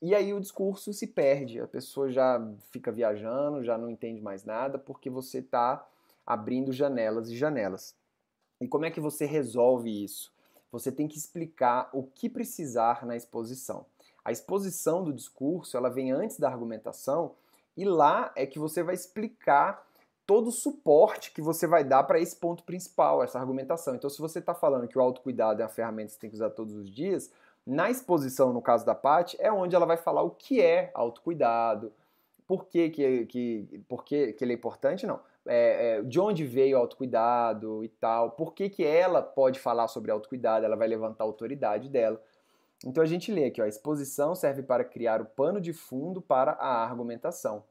E 0.00 0.14
aí 0.14 0.32
o 0.32 0.40
discurso 0.40 0.92
se 0.92 1.08
perde, 1.08 1.60
a 1.60 1.66
pessoa 1.66 2.08
já 2.08 2.40
fica 2.70 2.92
viajando, 2.92 3.64
já 3.64 3.76
não 3.76 3.90
entende 3.90 4.20
mais 4.20 4.44
nada, 4.44 4.78
porque 4.78 5.10
você 5.10 5.38
está 5.38 5.84
abrindo 6.24 6.72
janelas 6.72 7.28
e 7.30 7.36
janelas. 7.36 7.96
E 8.60 8.68
como 8.68 8.84
é 8.84 8.90
que 8.90 9.00
você 9.00 9.24
resolve 9.24 10.04
isso? 10.04 10.32
Você 10.70 10.92
tem 10.92 11.08
que 11.08 11.18
explicar 11.18 11.88
o 11.92 12.02
que 12.02 12.28
precisar 12.28 13.04
na 13.04 13.16
exposição. 13.16 13.86
A 14.24 14.30
exposição 14.30 15.02
do 15.02 15.12
discurso, 15.12 15.76
ela 15.76 15.88
vem 15.88 16.12
antes 16.12 16.38
da 16.38 16.48
argumentação, 16.48 17.34
e 17.76 17.84
lá 17.84 18.32
é 18.36 18.46
que 18.46 18.58
você 18.58 18.82
vai 18.82 18.94
explicar 18.94 19.84
todo 20.26 20.48
o 20.48 20.52
suporte 20.52 21.32
que 21.32 21.40
você 21.40 21.66
vai 21.66 21.82
dar 21.82 22.04
para 22.04 22.20
esse 22.20 22.36
ponto 22.36 22.62
principal, 22.62 23.22
essa 23.22 23.38
argumentação. 23.38 23.94
Então, 23.94 24.10
se 24.10 24.20
você 24.20 24.40
está 24.40 24.54
falando 24.54 24.86
que 24.86 24.98
o 24.98 25.00
autocuidado 25.00 25.62
é 25.62 25.64
uma 25.64 25.70
ferramenta 25.70 26.08
que 26.08 26.14
você 26.14 26.20
tem 26.20 26.28
que 26.28 26.36
usar 26.36 26.50
todos 26.50 26.74
os 26.74 26.90
dias, 26.90 27.32
na 27.68 27.90
exposição, 27.90 28.50
no 28.50 28.62
caso 28.62 28.86
da 28.86 28.94
Paty, 28.94 29.36
é 29.38 29.52
onde 29.52 29.76
ela 29.76 29.84
vai 29.84 29.98
falar 29.98 30.22
o 30.22 30.30
que 30.30 30.58
é 30.58 30.90
autocuidado, 30.94 31.92
por 32.46 32.64
que, 32.64 32.88
que, 32.88 33.26
que, 33.26 33.84
por 33.86 34.04
que, 34.04 34.32
que 34.32 34.42
ele 34.42 34.54
é 34.54 34.56
importante, 34.56 35.06
não. 35.06 35.20
É, 35.44 35.98
é, 35.98 36.02
de 36.02 36.18
onde 36.18 36.46
veio 36.46 36.78
o 36.78 36.80
autocuidado 36.80 37.84
e 37.84 37.88
tal, 37.88 38.30
por 38.30 38.54
que, 38.54 38.70
que 38.70 38.82
ela 38.82 39.20
pode 39.20 39.60
falar 39.60 39.86
sobre 39.86 40.10
autocuidado, 40.10 40.64
ela 40.64 40.76
vai 40.76 40.88
levantar 40.88 41.24
a 41.24 41.26
autoridade 41.26 41.90
dela. 41.90 42.18
Então 42.86 43.02
a 43.02 43.06
gente 43.06 43.30
lê 43.30 43.44
aqui, 43.44 43.60
ó, 43.60 43.64
a 43.64 43.68
exposição 43.68 44.34
serve 44.34 44.62
para 44.62 44.82
criar 44.82 45.20
o 45.20 45.26
pano 45.26 45.60
de 45.60 45.74
fundo 45.74 46.22
para 46.22 46.52
a 46.52 46.84
argumentação. 46.84 47.64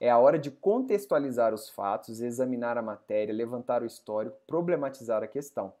É 0.00 0.10
a 0.10 0.18
hora 0.18 0.36
de 0.36 0.50
contextualizar 0.50 1.54
os 1.54 1.68
fatos, 1.68 2.20
examinar 2.20 2.76
a 2.76 2.82
matéria, 2.82 3.32
levantar 3.32 3.82
o 3.82 3.86
histórico, 3.86 4.36
problematizar 4.48 5.22
a 5.22 5.28
questão. 5.28 5.72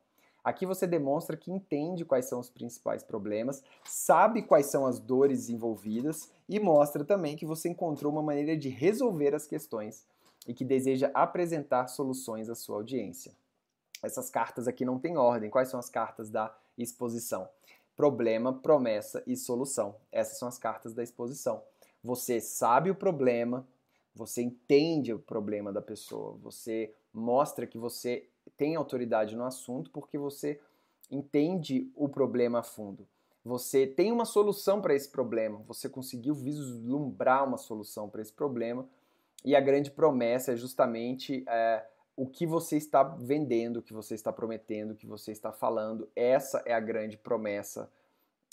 Aqui 0.44 0.66
você 0.66 0.86
demonstra 0.86 1.38
que 1.38 1.50
entende 1.50 2.04
quais 2.04 2.26
são 2.26 2.38
os 2.38 2.50
principais 2.50 3.02
problemas, 3.02 3.62
sabe 3.82 4.42
quais 4.42 4.66
são 4.66 4.84
as 4.84 5.00
dores 5.00 5.48
envolvidas 5.48 6.30
e 6.46 6.60
mostra 6.60 7.02
também 7.02 7.34
que 7.34 7.46
você 7.46 7.70
encontrou 7.70 8.12
uma 8.12 8.22
maneira 8.22 8.54
de 8.54 8.68
resolver 8.68 9.34
as 9.34 9.46
questões 9.46 10.06
e 10.46 10.52
que 10.52 10.62
deseja 10.62 11.10
apresentar 11.14 11.88
soluções 11.88 12.50
à 12.50 12.54
sua 12.54 12.76
audiência. 12.76 13.32
Essas 14.02 14.28
cartas 14.28 14.68
aqui 14.68 14.84
não 14.84 14.98
têm 14.98 15.16
ordem. 15.16 15.48
Quais 15.48 15.70
são 15.70 15.80
as 15.80 15.88
cartas 15.88 16.28
da 16.28 16.54
exposição? 16.76 17.48
Problema, 17.96 18.52
promessa 18.52 19.22
e 19.26 19.34
solução. 19.34 19.96
Essas 20.12 20.38
são 20.38 20.46
as 20.46 20.58
cartas 20.58 20.92
da 20.92 21.02
exposição. 21.02 21.62
Você 22.02 22.38
sabe 22.38 22.90
o 22.90 22.94
problema, 22.94 23.66
você 24.14 24.42
entende 24.42 25.14
o 25.14 25.18
problema 25.18 25.72
da 25.72 25.80
pessoa, 25.80 26.36
você 26.42 26.94
mostra 27.14 27.66
que 27.66 27.78
você 27.78 28.28
tem 28.56 28.76
autoridade 28.76 29.36
no 29.36 29.44
assunto 29.44 29.90
porque 29.90 30.18
você 30.18 30.60
entende 31.10 31.90
o 31.94 32.08
problema 32.08 32.60
a 32.60 32.62
fundo. 32.62 33.06
Você 33.44 33.86
tem 33.86 34.10
uma 34.10 34.24
solução 34.24 34.80
para 34.80 34.94
esse 34.94 35.08
problema, 35.08 35.62
você 35.66 35.88
conseguiu 35.88 36.34
vislumbrar 36.34 37.46
uma 37.46 37.58
solução 37.58 38.08
para 38.08 38.22
esse 38.22 38.32
problema 38.32 38.88
e 39.44 39.54
a 39.54 39.60
grande 39.60 39.90
promessa 39.90 40.52
é 40.52 40.56
justamente 40.56 41.44
é, 41.46 41.84
o 42.16 42.26
que 42.26 42.46
você 42.46 42.78
está 42.78 43.02
vendendo, 43.02 43.78
o 43.78 43.82
que 43.82 43.92
você 43.92 44.14
está 44.14 44.32
prometendo, 44.32 44.92
o 44.92 44.96
que 44.96 45.06
você 45.06 45.32
está 45.32 45.52
falando. 45.52 46.08
Essa 46.16 46.62
é 46.64 46.72
a 46.72 46.80
grande 46.80 47.18
promessa 47.18 47.90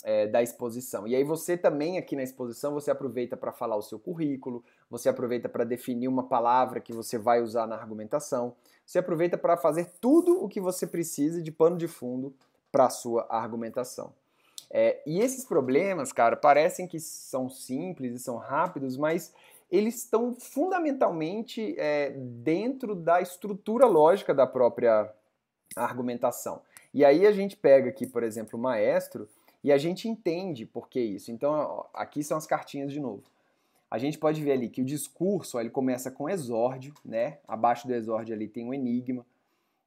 é, 0.04 0.26
da 0.26 0.42
exposição. 0.42 1.06
E 1.06 1.14
aí 1.14 1.24
você 1.24 1.56
também 1.56 1.96
aqui 1.96 2.16
na 2.16 2.22
exposição 2.22 2.74
você 2.74 2.90
aproveita 2.90 3.36
para 3.36 3.52
falar 3.52 3.76
o 3.76 3.82
seu 3.82 3.98
currículo, 3.98 4.64
você 4.90 5.08
aproveita 5.08 5.48
para 5.48 5.64
definir 5.64 6.08
uma 6.08 6.28
palavra 6.28 6.80
que 6.80 6.92
você 6.92 7.16
vai 7.16 7.40
usar 7.40 7.66
na 7.66 7.76
argumentação, 7.76 8.54
você 8.84 8.98
aproveita 8.98 9.38
para 9.38 9.56
fazer 9.56 9.92
tudo 10.00 10.42
o 10.42 10.48
que 10.48 10.60
você 10.60 10.86
precisa 10.86 11.42
de 11.42 11.50
pano 11.50 11.76
de 11.76 11.88
fundo 11.88 12.34
para 12.70 12.86
a 12.86 12.90
sua 12.90 13.26
argumentação. 13.28 14.12
É, 14.70 15.02
e 15.06 15.20
esses 15.20 15.44
problemas, 15.44 16.12
cara, 16.12 16.34
parecem 16.36 16.86
que 16.86 16.98
são 16.98 17.50
simples 17.50 18.14
e 18.14 18.18
são 18.18 18.38
rápidos, 18.38 18.96
mas 18.96 19.34
eles 19.70 19.96
estão 19.96 20.34
fundamentalmente 20.34 21.74
é, 21.78 22.10
dentro 22.10 22.94
da 22.94 23.20
estrutura 23.20 23.86
lógica 23.86 24.34
da 24.34 24.46
própria 24.46 25.12
argumentação. 25.76 26.62
E 26.92 27.04
aí 27.04 27.26
a 27.26 27.32
gente 27.32 27.56
pega 27.56 27.88
aqui, 27.88 28.06
por 28.06 28.22
exemplo, 28.22 28.58
o 28.58 28.62
maestro 28.62 29.28
e 29.64 29.72
a 29.72 29.78
gente 29.78 30.08
entende 30.08 30.66
por 30.66 30.88
que 30.88 31.00
isso. 31.00 31.30
Então, 31.30 31.52
ó, 31.52 31.86
aqui 31.94 32.22
são 32.22 32.36
as 32.36 32.46
cartinhas 32.46 32.92
de 32.92 33.00
novo. 33.00 33.22
A 33.92 33.98
gente 33.98 34.16
pode 34.16 34.42
ver 34.42 34.52
ali 34.52 34.70
que 34.70 34.80
o 34.80 34.84
discurso 34.86 35.58
ó, 35.58 35.60
ele 35.60 35.68
começa 35.68 36.10
com 36.10 36.26
exórdio, 36.26 36.94
né? 37.04 37.36
Abaixo 37.46 37.86
do 37.86 37.92
exórdio 37.92 38.34
ali 38.34 38.48
tem 38.48 38.64
um 38.64 38.72
enigma. 38.72 39.26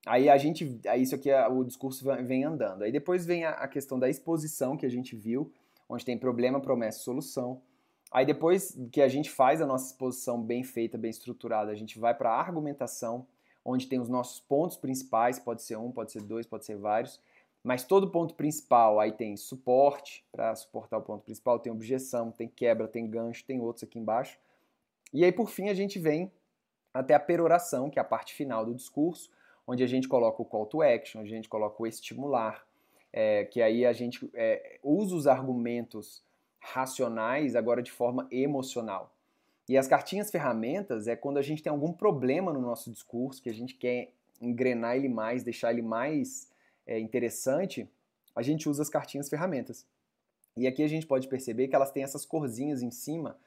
Aí 0.06 0.30
a 0.30 0.38
gente, 0.38 0.80
aí 0.86 1.02
isso 1.02 1.16
aqui 1.16 1.34
o 1.34 1.64
discurso 1.64 2.06
vem 2.24 2.44
andando. 2.44 2.84
Aí 2.84 2.92
depois 2.92 3.26
vem 3.26 3.46
a, 3.46 3.50
a 3.50 3.68
questão 3.68 3.98
da 3.98 4.08
exposição 4.08 4.78
que 4.78 4.86
a 4.86 4.90
gente 4.90 5.16
viu, 5.16 5.52
onde 5.90 6.06
tem 6.06 6.16
problema, 6.20 6.62
promessa, 6.62 7.00
solução. 7.00 7.60
Aí 8.12 8.28
depois 8.28 8.78
que 8.92 9.02
a 9.02 9.08
gente 9.08 9.32
faz 9.32 9.60
a 9.60 9.66
nossa 9.66 9.88
exposição 9.88 10.40
bem 10.40 10.64
feita, 10.64 11.00
bem 11.00 11.10
estruturada, 11.10 11.72
a 11.72 11.76
gente 11.76 11.98
vai 11.98 12.14
para 12.14 12.30
a 12.30 12.40
argumentação, 12.40 13.26
onde 13.66 13.88
tem 13.88 14.00
os 14.00 14.08
nossos 14.08 14.40
pontos 14.40 14.78
principais, 14.78 15.40
pode 15.40 15.64
ser 15.64 15.80
um, 15.80 15.92
pode 15.92 16.12
ser 16.12 16.22
dois, 16.22 16.46
pode 16.46 16.64
ser 16.64 16.78
vários. 16.78 17.20
Mas 17.66 17.84
todo 17.84 18.12
ponto 18.12 18.36
principal, 18.36 19.00
aí 19.00 19.12
tem 19.12 19.36
suporte, 19.36 20.24
para 20.32 20.54
suportar 20.54 21.00
o 21.00 21.02
ponto 21.02 21.24
principal, 21.24 21.58
tem 21.58 21.74
objeção, 21.74 22.32
tem 22.32 22.48
quebra, 22.48 22.88
tem 22.88 23.10
gancho, 23.10 23.44
tem 23.44 23.60
outros 23.60 23.84
aqui 23.84 23.98
embaixo. 23.98 24.38
E 25.12 25.26
aí, 25.26 25.32
por 25.32 25.50
fim, 25.50 25.68
a 25.70 25.74
gente 25.74 25.98
vem 25.98 26.32
até 26.94 27.16
a 27.16 27.20
peroração, 27.20 27.90
que 27.90 27.98
é 27.98 28.02
a 28.04 28.06
parte 28.06 28.36
final 28.36 28.64
do 28.64 28.76
discurso, 28.76 29.32
onde 29.66 29.84
a 29.84 29.88
gente 29.88 30.08
coloca 30.08 30.40
o 30.44 30.46
call 30.46 30.68
to 30.68 30.84
action, 30.84 31.22
a 31.22 31.26
gente 31.26 31.50
coloca 31.50 31.82
o 31.82 31.88
estimular, 31.88 32.64
é, 33.12 33.46
que 33.46 33.60
aí 33.64 33.84
a 33.84 33.94
gente 33.94 34.30
é, 34.36 34.78
usa 34.84 35.16
os 35.16 35.26
argumentos 35.26 36.24
racionais 36.60 37.56
agora 37.56 37.82
de 37.82 37.92
forma 37.92 38.28
emocional. 38.30 39.12
E 39.68 39.76
as 39.76 39.88
cartinhas 39.88 40.30
ferramentas 40.30 41.08
é 41.08 41.16
quando 41.16 41.38
a 41.38 41.42
gente 41.42 41.64
tem 41.64 41.72
algum 41.72 41.92
problema 41.92 42.54
no 42.54 42.62
nosso 42.62 42.92
discurso, 42.92 43.42
que 43.42 43.50
a 43.50 43.54
gente 43.54 43.74
quer 43.74 44.12
engrenar 44.40 44.96
ele 44.96 45.10
mais, 45.10 45.42
deixar 45.42 45.72
ele 45.72 45.82
mais 45.82 46.54
é, 46.86 47.00
interessante, 47.00 47.90
a 48.36 48.42
gente 48.42 48.70
usa 48.70 48.82
as 48.82 48.90
cartinhas 48.90 49.30
ferramentas. 49.30 49.86
E 50.58 50.68
aqui 50.68 50.84
a 50.84 50.88
gente 50.88 51.06
pode 51.06 51.28
perceber 51.28 51.68
que 51.68 51.76
elas 51.76 51.92
têm 51.92 52.04
essas 52.04 52.26
corzinhas 52.26 52.82
em 52.82 52.92
cima, 52.92 53.38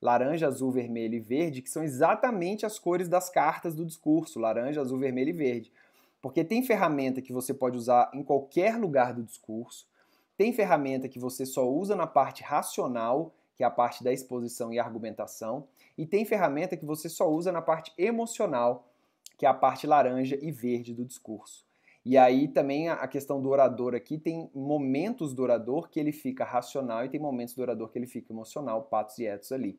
laranja, 0.00 0.46
azul, 0.46 0.70
vermelho 0.70 1.14
e 1.14 1.20
verde, 1.20 1.62
que 1.62 1.70
são 1.70 1.82
exatamente 1.82 2.66
as 2.66 2.78
cores 2.78 3.08
das 3.08 3.30
cartas 3.30 3.74
do 3.74 3.84
discurso, 3.84 4.38
laranja, 4.38 4.80
azul, 4.80 4.98
vermelho 4.98 5.30
e 5.30 5.32
verde. 5.32 5.72
Porque 6.20 6.44
tem 6.44 6.62
ferramenta 6.62 7.22
que 7.22 7.32
você 7.32 7.54
pode 7.54 7.76
usar 7.76 8.10
em 8.12 8.22
qualquer 8.22 8.76
lugar 8.76 9.14
do 9.14 9.22
discurso, 9.22 9.88
tem 10.36 10.52
ferramenta 10.52 11.08
que 11.08 11.18
você 11.18 11.44
só 11.44 11.68
usa 11.68 11.94
na 11.94 12.06
parte 12.06 12.42
racional, 12.42 13.34
que 13.54 13.62
é 13.62 13.66
a 13.66 13.70
parte 13.70 14.02
da 14.02 14.10
exposição 14.10 14.72
e 14.72 14.78
argumentação, 14.78 15.68
e 15.96 16.06
tem 16.06 16.24
ferramenta 16.24 16.78
que 16.78 16.86
você 16.86 17.10
só 17.10 17.30
usa 17.30 17.52
na 17.52 17.60
parte 17.60 17.92
emocional, 17.98 18.88
que 19.36 19.44
é 19.44 19.48
a 19.48 19.54
parte 19.54 19.86
laranja 19.86 20.38
e 20.40 20.50
verde 20.50 20.94
do 20.94 21.04
discurso. 21.04 21.66
E 22.04 22.16
aí 22.16 22.48
também 22.48 22.88
a 22.88 23.06
questão 23.06 23.42
do 23.42 23.50
orador 23.50 23.94
aqui 23.94 24.18
tem 24.18 24.50
momentos 24.54 25.34
do 25.34 25.42
orador 25.42 25.88
que 25.88 26.00
ele 26.00 26.12
fica 26.12 26.44
racional 26.44 27.04
e 27.04 27.08
tem 27.08 27.20
momentos 27.20 27.54
do 27.54 27.62
orador 27.62 27.90
que 27.90 27.98
ele 27.98 28.06
fica 28.06 28.32
emocional, 28.32 28.82
patos 28.84 29.18
e 29.18 29.26
etos 29.26 29.52
ali. 29.52 29.78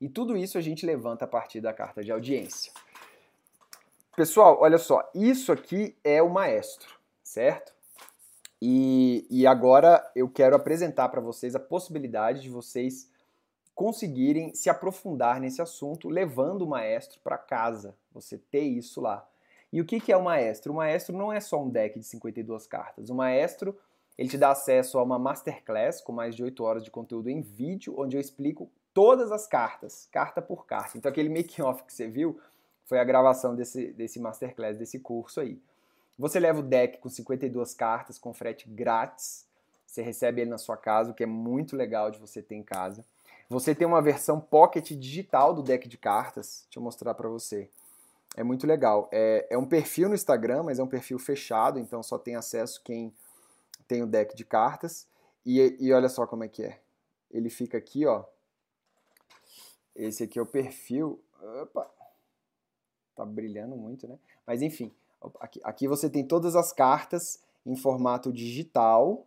E 0.00 0.08
tudo 0.08 0.36
isso 0.36 0.58
a 0.58 0.60
gente 0.60 0.84
levanta 0.84 1.24
a 1.24 1.28
partir 1.28 1.60
da 1.60 1.72
carta 1.72 2.02
de 2.02 2.12
audiência. 2.12 2.72
Pessoal, 4.14 4.58
olha 4.60 4.78
só, 4.78 5.10
isso 5.14 5.50
aqui 5.50 5.96
é 6.04 6.22
o 6.22 6.30
maestro, 6.30 6.94
certo? 7.22 7.74
E, 8.60 9.26
e 9.30 9.46
agora 9.46 10.10
eu 10.14 10.28
quero 10.28 10.54
apresentar 10.54 11.08
para 11.08 11.20
vocês 11.20 11.54
a 11.54 11.60
possibilidade 11.60 12.40
de 12.42 12.48
vocês 12.48 13.10
conseguirem 13.74 14.54
se 14.54 14.70
aprofundar 14.70 15.40
nesse 15.40 15.60
assunto, 15.60 16.08
levando 16.08 16.62
o 16.62 16.68
maestro 16.68 17.18
para 17.24 17.36
casa, 17.36 17.96
você 18.12 18.38
ter 18.38 18.62
isso 18.62 19.00
lá. 19.00 19.28
E 19.74 19.80
o 19.80 19.84
que, 19.84 19.98
que 19.98 20.12
é 20.12 20.16
o 20.16 20.22
maestro? 20.22 20.72
O 20.72 20.76
maestro 20.76 21.16
não 21.18 21.32
é 21.32 21.40
só 21.40 21.60
um 21.60 21.68
deck 21.68 21.98
de 21.98 22.06
52 22.06 22.64
cartas. 22.64 23.10
O 23.10 23.14
maestro 23.14 23.76
ele 24.16 24.28
te 24.28 24.38
dá 24.38 24.52
acesso 24.52 25.00
a 25.00 25.02
uma 25.02 25.18
masterclass 25.18 26.00
com 26.00 26.12
mais 26.12 26.36
de 26.36 26.44
8 26.44 26.62
horas 26.62 26.84
de 26.84 26.92
conteúdo 26.92 27.28
em 27.28 27.40
vídeo, 27.40 27.92
onde 27.98 28.16
eu 28.16 28.20
explico 28.20 28.70
todas 28.92 29.32
as 29.32 29.48
cartas, 29.48 30.08
carta 30.12 30.40
por 30.40 30.64
carta. 30.64 30.96
Então 30.96 31.10
aquele 31.10 31.28
making-off 31.28 31.82
que 31.82 31.92
você 31.92 32.06
viu 32.06 32.38
foi 32.84 33.00
a 33.00 33.04
gravação 33.04 33.56
desse, 33.56 33.92
desse 33.94 34.20
masterclass, 34.20 34.78
desse 34.78 35.00
curso 35.00 35.40
aí. 35.40 35.60
Você 36.16 36.38
leva 36.38 36.60
o 36.60 36.62
deck 36.62 36.98
com 36.98 37.08
52 37.08 37.74
cartas, 37.74 38.16
com 38.16 38.32
frete 38.32 38.68
grátis. 38.68 39.44
Você 39.84 40.02
recebe 40.02 40.42
ele 40.42 40.50
na 40.50 40.58
sua 40.58 40.76
casa, 40.76 41.10
o 41.10 41.14
que 41.14 41.24
é 41.24 41.26
muito 41.26 41.74
legal 41.74 42.12
de 42.12 42.20
você 42.20 42.40
ter 42.40 42.54
em 42.54 42.62
casa. 42.62 43.04
Você 43.48 43.74
tem 43.74 43.88
uma 43.88 44.00
versão 44.00 44.40
pocket 44.40 44.92
digital 44.92 45.52
do 45.52 45.64
deck 45.64 45.88
de 45.88 45.98
cartas. 45.98 46.62
Deixa 46.66 46.78
eu 46.78 46.82
mostrar 46.84 47.12
para 47.14 47.28
você. 47.28 47.68
É 48.36 48.42
muito 48.42 48.66
legal. 48.66 49.08
É, 49.12 49.46
é 49.50 49.58
um 49.58 49.66
perfil 49.66 50.08
no 50.08 50.14
Instagram, 50.14 50.64
mas 50.64 50.78
é 50.78 50.82
um 50.82 50.88
perfil 50.88 51.18
fechado, 51.18 51.78
então 51.78 52.02
só 52.02 52.18
tem 52.18 52.34
acesso 52.34 52.82
quem 52.82 53.14
tem 53.86 54.02
o 54.02 54.06
deck 54.06 54.34
de 54.34 54.44
cartas. 54.44 55.06
E, 55.46 55.76
e 55.78 55.92
olha 55.92 56.08
só 56.08 56.26
como 56.26 56.44
é 56.44 56.48
que 56.48 56.64
é. 56.64 56.80
Ele 57.30 57.50
fica 57.50 57.78
aqui, 57.78 58.06
ó. 58.06 58.24
Esse 59.94 60.24
aqui 60.24 60.38
é 60.38 60.42
o 60.42 60.46
perfil. 60.46 61.22
Opa! 61.62 61.90
Tá 63.14 63.24
brilhando 63.24 63.76
muito, 63.76 64.08
né? 64.08 64.18
Mas 64.44 64.62
enfim, 64.62 64.92
aqui, 65.38 65.60
aqui 65.62 65.86
você 65.86 66.10
tem 66.10 66.26
todas 66.26 66.56
as 66.56 66.72
cartas 66.72 67.40
em 67.64 67.76
formato 67.76 68.32
digital. 68.32 69.26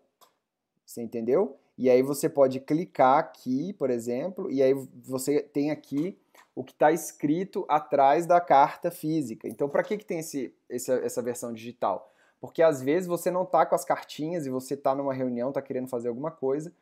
Você 0.86 1.02
entendeu? 1.02 1.58
E 1.78 1.90
aí 1.90 2.02
você 2.02 2.28
pode 2.28 2.60
clicar 2.60 3.20
aqui, 3.20 3.74
por 3.74 3.90
exemplo, 3.90 4.50
e 4.50 4.64
aí 4.64 4.74
você 5.04 5.42
tem 5.42 5.70
aqui 5.70 6.18
o 6.56 6.64
que 6.64 6.72
está 6.72 6.92
escrito 6.92 7.66
atrás 7.70 8.26
da 8.26 8.42
carta 8.42 8.90
física. 8.90 9.48
Então, 9.48 9.70
para 9.70 9.84
que, 9.84 9.96
que 9.96 10.06
tem 10.06 10.20
esse, 10.20 10.52
esse, 10.68 10.92
essa 10.92 11.22
versão 11.22 11.54
digital? 11.54 12.12
Porque 12.42 12.64
às 12.64 12.82
vezes 12.82 13.08
você 13.08 13.30
não 13.30 13.44
está 13.44 13.64
com 13.64 13.76
as 13.76 13.86
cartinhas 13.86 14.46
e 14.46 14.50
você 14.50 14.74
está 14.74 14.96
numa 14.96 15.14
reunião, 15.14 15.50
está 15.50 15.62
querendo 15.62 15.88
fazer 15.88 16.08
alguma 16.08 16.32
coisa, 16.32 16.74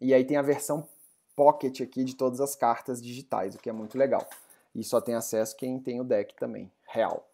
e 0.00 0.14
aí 0.14 0.24
tem 0.24 0.36
a 0.36 0.42
versão 0.42 0.86
pocket 1.34 1.80
aqui 1.80 2.04
de 2.04 2.14
todas 2.14 2.40
as 2.40 2.54
cartas 2.54 3.02
digitais, 3.02 3.54
o 3.54 3.58
que 3.58 3.68
é 3.68 3.72
muito 3.72 3.98
legal. 3.98 4.24
E 4.72 4.84
só 4.84 5.00
tem 5.00 5.14
acesso 5.14 5.56
quem 5.56 5.80
tem 5.80 6.00
o 6.00 6.04
deck 6.04 6.34
também, 6.36 6.70
real. 6.86 7.28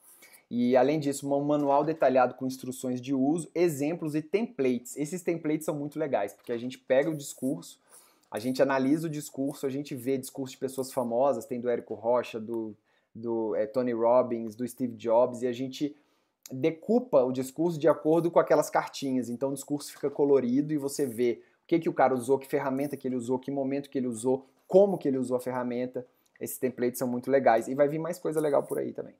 E 0.50 0.76
além 0.76 0.98
disso, 0.98 1.32
um 1.32 1.44
manual 1.44 1.84
detalhado 1.84 2.34
com 2.34 2.44
instruções 2.44 3.00
de 3.00 3.14
uso, 3.14 3.48
exemplos 3.54 4.16
e 4.16 4.22
templates. 4.22 4.96
Esses 4.96 5.22
templates 5.22 5.64
são 5.64 5.74
muito 5.76 5.96
legais, 5.96 6.32
porque 6.32 6.50
a 6.50 6.58
gente 6.58 6.76
pega 6.76 7.08
o 7.08 7.16
discurso, 7.16 7.78
a 8.28 8.40
gente 8.40 8.60
analisa 8.60 9.06
o 9.06 9.10
discurso, 9.10 9.64
a 9.64 9.70
gente 9.70 9.94
vê 9.94 10.18
discurso 10.18 10.52
de 10.52 10.58
pessoas 10.58 10.92
famosas, 10.92 11.46
tem 11.46 11.60
do 11.60 11.68
Érico 11.68 11.94
Rocha, 11.94 12.40
do, 12.40 12.74
do 13.14 13.54
é, 13.54 13.64
Tony 13.64 13.92
Robbins, 13.92 14.56
do 14.56 14.66
Steve 14.66 14.96
Jobs, 14.96 15.42
e 15.42 15.46
a 15.46 15.52
gente 15.52 15.96
decupa 16.50 17.22
o 17.22 17.30
discurso 17.30 17.78
de 17.78 17.86
acordo 17.86 18.28
com 18.28 18.40
aquelas 18.40 18.68
cartinhas. 18.68 19.28
Então 19.28 19.50
o 19.50 19.54
discurso 19.54 19.92
fica 19.92 20.10
colorido 20.10 20.72
e 20.72 20.78
você 20.78 21.06
vê 21.06 21.42
o 21.62 21.66
que, 21.68 21.78
que 21.78 21.88
o 21.88 21.94
cara 21.94 22.12
usou, 22.12 22.40
que 22.40 22.48
ferramenta 22.48 22.96
que 22.96 23.06
ele 23.06 23.14
usou, 23.14 23.38
que 23.38 23.52
momento 23.52 23.88
que 23.88 23.98
ele 23.98 24.08
usou, 24.08 24.44
como 24.66 24.98
que 24.98 25.06
ele 25.06 25.18
usou 25.18 25.36
a 25.36 25.40
ferramenta. 25.40 26.04
Esses 26.40 26.58
templates 26.58 26.98
são 26.98 27.06
muito 27.06 27.30
legais. 27.30 27.68
E 27.68 27.74
vai 27.74 27.86
vir 27.86 28.00
mais 28.00 28.18
coisa 28.18 28.40
legal 28.40 28.64
por 28.64 28.78
aí 28.78 28.92
também. 28.92 29.14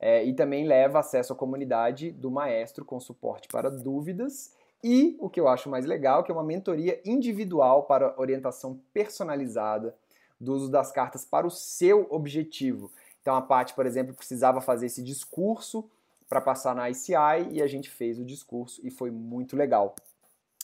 É, 0.00 0.24
e 0.24 0.32
também 0.32 0.66
leva 0.66 0.98
acesso 0.98 1.34
à 1.34 1.36
comunidade 1.36 2.10
do 2.10 2.30
maestro 2.30 2.86
com 2.86 2.98
suporte 2.98 3.48
para 3.48 3.70
dúvidas 3.70 4.54
e 4.82 5.14
o 5.20 5.28
que 5.28 5.38
eu 5.38 5.46
acho 5.46 5.68
mais 5.68 5.84
legal, 5.84 6.24
que 6.24 6.30
é 6.30 6.34
uma 6.34 6.42
mentoria 6.42 6.98
individual 7.04 7.82
para 7.82 8.18
orientação 8.18 8.80
personalizada 8.94 9.94
do 10.40 10.54
uso 10.54 10.70
das 10.70 10.90
cartas 10.90 11.24
para 11.24 11.46
o 11.46 11.50
seu 11.50 12.06
objetivo. 12.10 12.90
Então 13.20 13.34
a 13.34 13.42
Paty, 13.42 13.74
por 13.74 13.84
exemplo, 13.84 14.14
precisava 14.14 14.62
fazer 14.62 14.86
esse 14.86 15.02
discurso 15.02 15.88
para 16.28 16.40
passar 16.40 16.74
na 16.74 16.88
ICI 16.88 17.50
e 17.50 17.60
a 17.60 17.66
gente 17.66 17.90
fez 17.90 18.18
o 18.18 18.24
discurso 18.24 18.80
e 18.82 18.90
foi 18.90 19.10
muito 19.10 19.54
legal. 19.54 19.94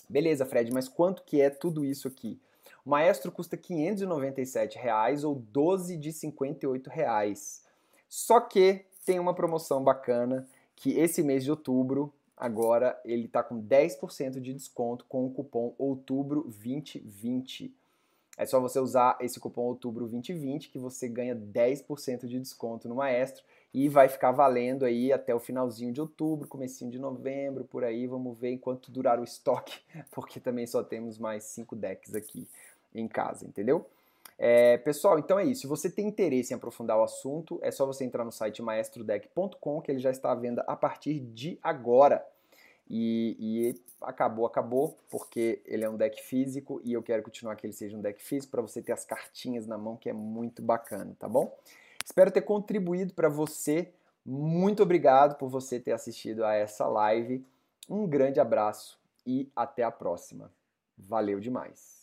Beleza, 0.09 0.46
Fred, 0.46 0.72
mas 0.72 0.88
quanto 0.88 1.22
que 1.25 1.40
é 1.40 1.51
tudo 1.51 1.85
isso 1.85 2.09
aqui? 2.09 2.40
O 2.85 2.90
maestro 2.90 3.31
custa 3.33 3.57
597 3.57 4.79
reais 4.79 5.25
ou 5.25 5.35
12 5.35 5.96
de 5.96 6.12
58 6.12 6.88
reais. 6.88 7.62
Só 8.09 8.40
que 8.40 8.87
tem 9.07 9.21
uma 9.21 9.33
promoção 9.33 9.83
bacana 9.83 10.47
que 10.75 10.99
esse 10.99 11.23
mês 11.23 11.45
de 11.45 11.51
outubro 11.51 12.12
agora 12.37 13.01
ele 13.05 13.27
está 13.27 13.42
com 13.42 13.62
10% 13.62 14.40
de 14.40 14.53
desconto 14.53 15.07
com 15.09 15.25
o 15.25 15.31
cupom 15.31 15.75
outubro 15.79 16.42
2020. 16.42 17.73
é 18.37 18.45
só 18.45 18.61
você 18.61 18.79
usar 18.79 19.16
esse 19.21 19.40
cupom 19.40 19.62
outubro 19.62 20.07
2020 20.09 20.69
que 20.69 20.79
você 20.79 21.09
ganha 21.09 21.35
10% 21.35 22.27
de 22.27 22.38
desconto 22.40 22.88
no 22.88 22.97
Maestro 22.97 23.42
e 23.73 23.88
vai 23.88 24.09
ficar 24.09 24.33
valendo 24.33 24.85
aí 24.85 25.12
até 25.12 25.35
o 25.35 25.40
finalzinho 25.40 25.92
de 25.92 26.01
outubro, 26.01 26.49
comecinho 26.49 26.90
de 26.90 26.99
novembro, 26.99 27.64
por 27.64 27.85
aí, 27.85 28.07
vamos 28.07 28.37
ver 28.37 28.51
enquanto 28.51 28.90
durar 28.90 29.21
o 29.21 29.25
estoque, 29.25 29.81
porque 30.11 30.40
também 30.40 30.66
só 30.66 30.83
temos 30.83 31.16
mais 31.19 31.45
5 31.45 31.77
decks 31.77 32.14
aqui 32.14 32.49
em 32.95 33.07
casa, 33.07 33.47
entendeu? 33.47 33.87
É, 34.38 34.77
pessoal, 34.79 35.18
então 35.18 35.38
é 35.38 35.44
isso. 35.44 35.62
Se 35.62 35.66
você 35.66 35.88
tem 35.88 36.07
interesse 36.07 36.53
em 36.53 36.57
aprofundar 36.57 36.99
o 36.99 37.03
assunto, 37.03 37.59
é 37.62 37.70
só 37.70 37.87
você 37.87 38.05
entrar 38.05 38.25
no 38.25 38.33
site 38.33 38.62
maestrodeck.com, 38.62 39.81
que 39.81 39.90
ele 39.90 39.99
já 39.99 40.11
está 40.11 40.33
à 40.33 40.35
venda 40.35 40.62
a 40.66 40.77
partir 40.77 41.20
de 41.20 41.59
agora. 41.62 42.25
E, 42.88 43.37
e, 43.40 43.83
acabou, 44.01 44.46
acabou, 44.46 44.99
porque 45.11 45.61
ele 45.64 45.85
é 45.85 45.90
um 45.90 45.96
deck 45.96 46.22
físico 46.22 46.81
e 46.85 46.92
eu 46.92 47.03
quero 47.03 47.22
continuar 47.22 47.57
que 47.57 47.66
ele 47.66 47.72
seja 47.72 47.96
um 47.96 48.01
deck 48.01 48.22
físico 48.22 48.53
para 48.53 48.62
você 48.62 48.81
ter 48.81 48.92
as 48.92 49.05
cartinhas 49.05 49.66
na 49.66 49.77
mão, 49.77 49.96
que 49.96 50.09
é 50.09 50.12
muito 50.12 50.62
bacana, 50.62 51.16
tá 51.18 51.29
bom? 51.29 51.57
Espero 52.05 52.31
ter 52.31 52.42
contribuído 52.42 53.12
para 53.12 53.29
você. 53.29 53.92
Muito 54.25 54.83
obrigado 54.83 55.37
por 55.37 55.49
você 55.49 55.81
ter 55.81 55.92
assistido 55.92 56.44
a 56.44 56.55
essa 56.55 56.87
live. 56.87 57.44
Um 57.88 58.07
grande 58.07 58.38
abraço 58.38 59.01
e 59.27 59.51
até 59.57 59.83
a 59.83 59.90
próxima. 59.90 60.53
Valeu 60.96 61.40
demais! 61.40 61.95